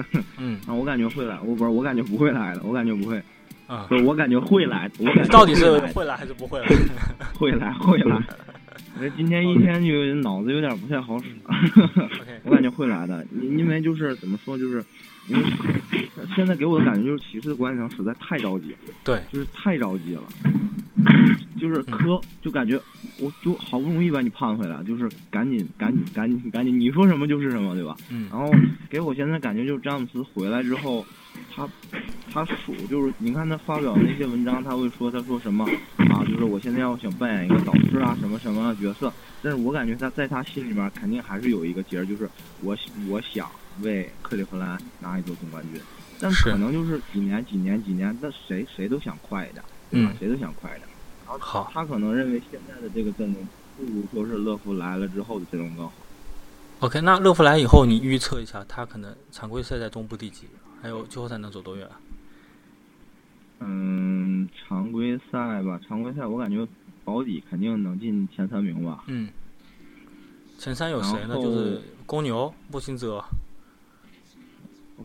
[0.38, 3.22] 嗯，啊，我感觉会来，我不是，我感觉不会来的，我感觉不会。
[3.68, 6.68] 啊，不是，我感觉会来，我感觉到底是会来还是不会来？
[7.36, 8.18] 会来，会来。
[8.99, 11.26] 我今天一天就脑子有点不太好使。
[12.43, 14.84] 我感觉会来的，因为就是怎么说，就是
[15.28, 15.43] 因为
[16.36, 20.24] 现在给我的感觉就是骑士的管理层实在太着急，对，就是太着急了，
[21.59, 22.80] 就是磕，就感觉
[23.20, 27.95] 我就好不容易把你盼回来，就是赶紧赶紧赶紧赶紧，你说什么就是什么，对吧？
[28.09, 28.28] 嗯。
[28.32, 28.49] 然后
[28.89, 31.05] 给我现在感觉就是詹姆斯回来之后，
[31.54, 31.68] 他
[32.32, 35.66] 他属就是你看他发表那些文章，他会说他说什么
[36.10, 39.12] 啊，就是我现在要想扮演一个导师啊什么什么角色，
[39.42, 42.30] 但是我感觉他在他心里面肯定还是有一个结儿，就是
[42.62, 42.78] 我
[43.08, 43.50] 我想
[43.82, 45.82] 为克利夫兰拿一座总冠军，
[46.20, 50.88] 但可能就是几年几年几年，那谁谁都想快一点，嗯，谁都想快一点。
[51.28, 55.94] 然后，他可能认为现在的这个阵容不如说是乐福来了之后的阵容更好。
[56.80, 60.48] OK，那乐福来以后，你预测一下，他可能常规赛在东部第几？
[60.82, 61.88] 还有季后赛能走多远？
[63.60, 66.68] 嗯，常规赛吧，常规赛我感觉
[67.04, 69.04] 保底肯定能进前三名吧。
[69.08, 69.30] 嗯，
[70.58, 71.36] 前三有谁呢？
[71.36, 73.24] 就是公牛、步行者。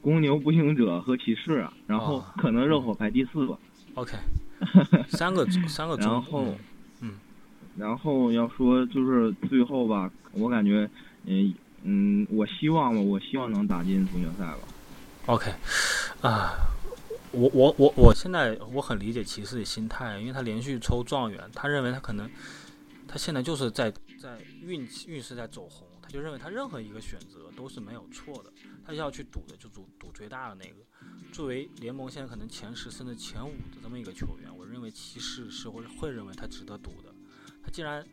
[0.00, 3.58] 公牛、步行者和骑士，然后可能热火排第四吧。
[3.94, 4.16] OK，
[5.08, 5.96] 三个三个。
[5.96, 6.46] 然后，
[7.00, 7.14] 嗯，
[7.76, 10.88] 然后要说就是最后吧，我感觉，
[11.26, 11.54] 嗯
[11.84, 14.58] 嗯，我希望吧，我希望能打进总决赛吧。
[15.26, 15.54] OK，
[16.20, 16.56] 啊，
[17.30, 22.28] 我我我我现在我很理解骑士的心态，因为他连续抽状元，他认为他可能
[23.06, 23.88] 他现在就是在
[24.20, 28.52] 在运气运势在走红，他就认为他任何一个选择都是没有错的，
[28.84, 30.84] 他要去赌的就赌赌最大的那个。
[31.32, 37.14] 作为联盟现在可能前十甚至前五的这么一个球员，我认为骑士是会会认为他值得赌的。
[37.62, 38.04] 他既然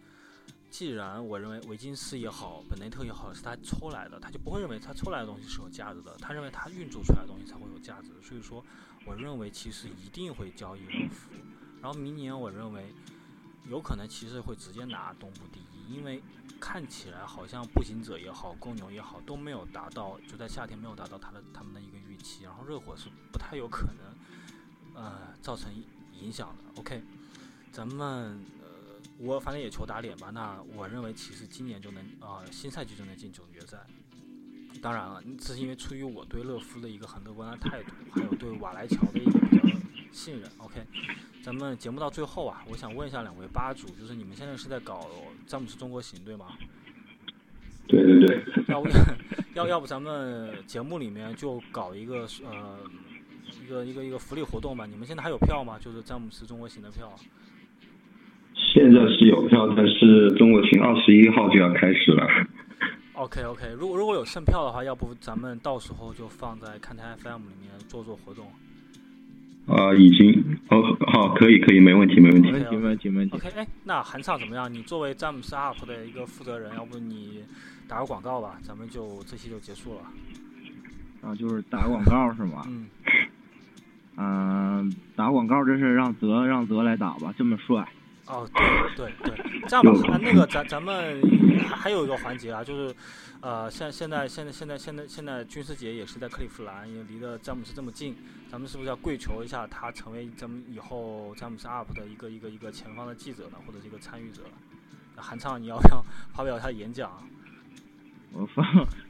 [0.70, 8.10] 既然我认为维金斯也好，本内特也好是他抽来的，他就不会认为他抽来的东西是有价值的，他认为他运作出来的东西才会有价值。
[8.22, 8.64] 所以说，
[9.06, 11.32] 我认为骑士一定会交易乐福。
[11.82, 12.94] 然后明年我认为
[13.68, 16.22] 有可能骑士会直接拿东部第一，因为
[16.60, 22.44] 看起来好像步行者也好，公牛也好都没有达到，就在夏天没有达到他的他们的一个预期。
[22.44, 25.74] 然后热火是不太有可能呃造成
[26.14, 26.80] 影响的。
[26.80, 27.02] OK，
[27.72, 28.46] 咱们。
[29.20, 33.78] 我反正也求打脸吧，那我认为其实今年就能啊、呃，新赛季就能进总决赛。
[34.82, 39.64] 当然了，这是因为出于我对勒夫的一个很乐观的态度，还有对瓦莱乔的一个比较
[40.14, 40.50] 信任。
[40.60, 40.82] OK，
[41.44, 45.10] 咱们节目到最后啊，我想问一下两位吧主，就是你们现在是在搞
[45.46, 46.58] 詹姆斯中国行对吗？
[47.88, 48.64] 对对对。
[48.70, 48.88] 要不
[49.54, 52.80] 要要不咱们节目里面就搞一个呃
[53.62, 54.86] 一个一个一个福利活动吧？
[54.86, 55.78] 你们现在还有票吗？
[55.78, 57.14] 就是詹姆斯中国行的票。
[58.72, 62.28] 现在是有票，但是中国行二十一号就要开始了。
[63.14, 68.46] OK OK，如果如果有剩票的话，要不咱们到时候就放在看台 FM 里面做做活动。
[69.68, 70.32] 啊，已经
[70.70, 72.52] 哦，好，可以可以，没问题没问题。
[72.52, 73.36] 没问题没问题没问题。
[73.36, 74.72] OK，哎，那韩畅怎么样？
[74.72, 77.44] 你作为詹姆斯 UP 的一个负责人，要不你
[77.88, 78.58] 打个广告吧？
[78.64, 80.02] 咱们就这期就结束了。
[81.22, 82.64] 啊，就是打广告是吗？
[82.68, 82.88] 嗯。
[84.18, 87.88] 嗯，打广告这是让泽让泽来打吧，这么帅。
[88.30, 91.20] 哦，对对对，这样吧，那个咱咱们
[91.68, 92.96] 还有一个环节啊，就是，
[93.42, 98.16] 呃，现现在现在现在现在现在军师节也是在克利夫兰，也离得詹姆斯这么近，
[98.52, 104.44] 咱们是不是要跪求一下他成为咱们以后詹姆斯 UP 的一个一个一个前方的记者呢，或者是一个参与者？
[105.16, 107.12] 韩畅，你要不要发表一下演讲？
[108.32, 108.64] 我发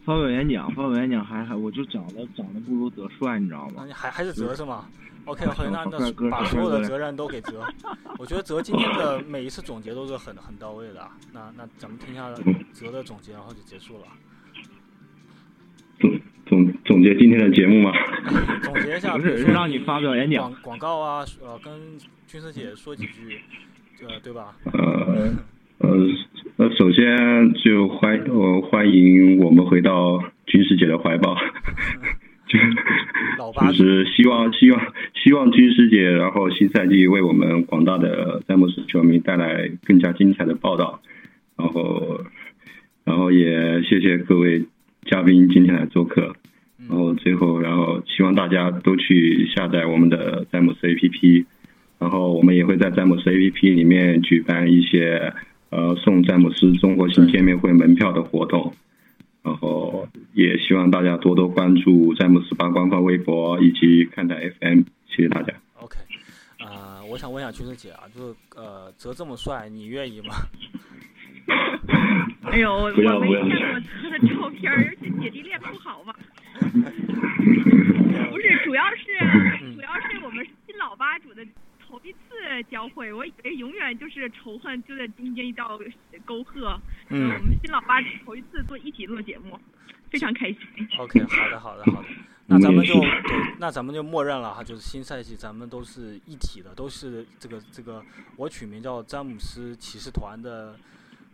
[0.05, 3.85] 发表演讲，发表演讲还还我就长得长得不如德帅，你知道吗？
[3.93, 4.85] 还还是泽是吗
[5.29, 7.63] ？OK OK，那那把所有的责任都给泽。
[8.17, 11.07] 我觉得泽今天的每一次总结都是很很到位的。
[11.31, 12.29] 那那咱们听一下
[12.73, 14.05] 泽的总结，然后就结束了。
[15.99, 17.91] 总总总结今天的节目吗？
[18.63, 20.49] 总结一下，不是让你发表演讲。
[20.51, 21.73] 广广告啊，呃，跟
[22.27, 23.39] 军师姐说几句，
[24.07, 24.55] 呃，对吧？
[24.73, 25.29] 呃
[25.79, 25.89] 呃
[26.57, 31.35] 呃，首先就欢呃欢迎我们回到军师姐的怀抱。
[33.71, 34.81] 就是希望希望
[35.13, 40.99] 希望军师姐，然后新赛季为我们广大的詹姆斯球迷带来更加精彩的报道，
[41.55, 42.21] 然后
[43.05, 44.65] 然后也谢谢各位
[45.05, 46.35] 嘉宾今天来做客，
[46.89, 51.45] 然后最后然后希望大家都去下载我们的詹姆斯 APP，
[51.99, 55.33] 然后我们也会在詹姆斯 APP 里面举办一些
[55.69, 58.73] 呃送詹姆斯中国行见面会门票的活动。
[59.41, 60.05] 然后
[60.39, 65.53] 也希望大家多多关注詹姆斯吧官方微博以及看台 FM，谢谢大家。
[65.73, 65.97] OK，
[66.59, 70.33] 啊，我想问一下军师姐啊，就是呃，泽这么帅，你愿意吗？
[72.49, 73.27] 哎呦，我没见过
[74.01, 76.13] 泽的照片，而且姐弟恋不好吗？
[78.31, 79.03] 不是，主要是
[79.75, 81.45] 主要是我们新老吧主的。
[81.91, 82.17] 头一次
[82.69, 85.75] 交汇，我以为永远就是仇恨就在中间一道
[86.23, 86.79] 沟壑。
[87.09, 89.59] 嗯，我们新老吧主头一次做一起做节目，
[90.09, 90.57] 非常开心。
[90.97, 92.07] OK，好的，好的，好的。
[92.51, 98.03] 那咱们就对，那咱们就默认了哈，就是新赛季咱们都是一体的，都是这个这个
[98.37, 100.75] 我取名叫詹姆斯骑士团的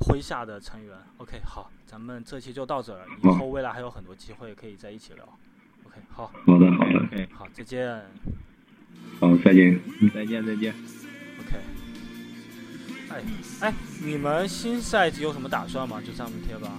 [0.02, 0.94] 麾下的成员。
[1.18, 5.24] OK，好，咱们这期就到这儿，以后未来还有很多机会可以在一起聊。
[5.86, 6.28] OK，好。
[6.46, 7.00] 好的，好的。
[7.06, 8.04] OK，好，再见。
[9.22, 9.80] 好，再见，
[10.14, 10.76] 再见，再见。
[11.40, 11.58] OK。
[13.08, 13.24] 哎
[13.62, 13.74] 哎，
[14.04, 16.02] 你们新赛季有什么打算吗？
[16.06, 16.70] 就上面贴吧。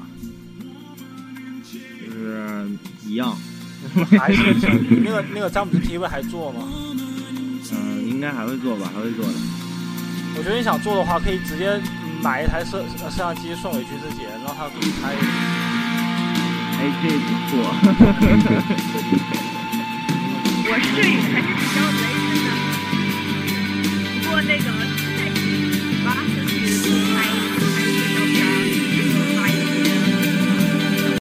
[1.72, 1.78] 就
[2.10, 2.68] 是
[3.06, 3.36] 一样。
[4.18, 4.42] 还是
[5.02, 6.66] 那个那个詹姆斯 TV 还做吗？
[7.72, 9.32] 嗯，应该还会做吧，还会做的。
[10.38, 11.80] 我觉得你想做的话，可以直接
[12.22, 15.14] 买一台摄摄像机送给君子姐，让她给你拍。
[16.78, 17.52] 哎，这不错。
[20.68, 22.02] 我是还是比较雷
[22.46, 22.48] 的，
[24.22, 24.66] 不过那个。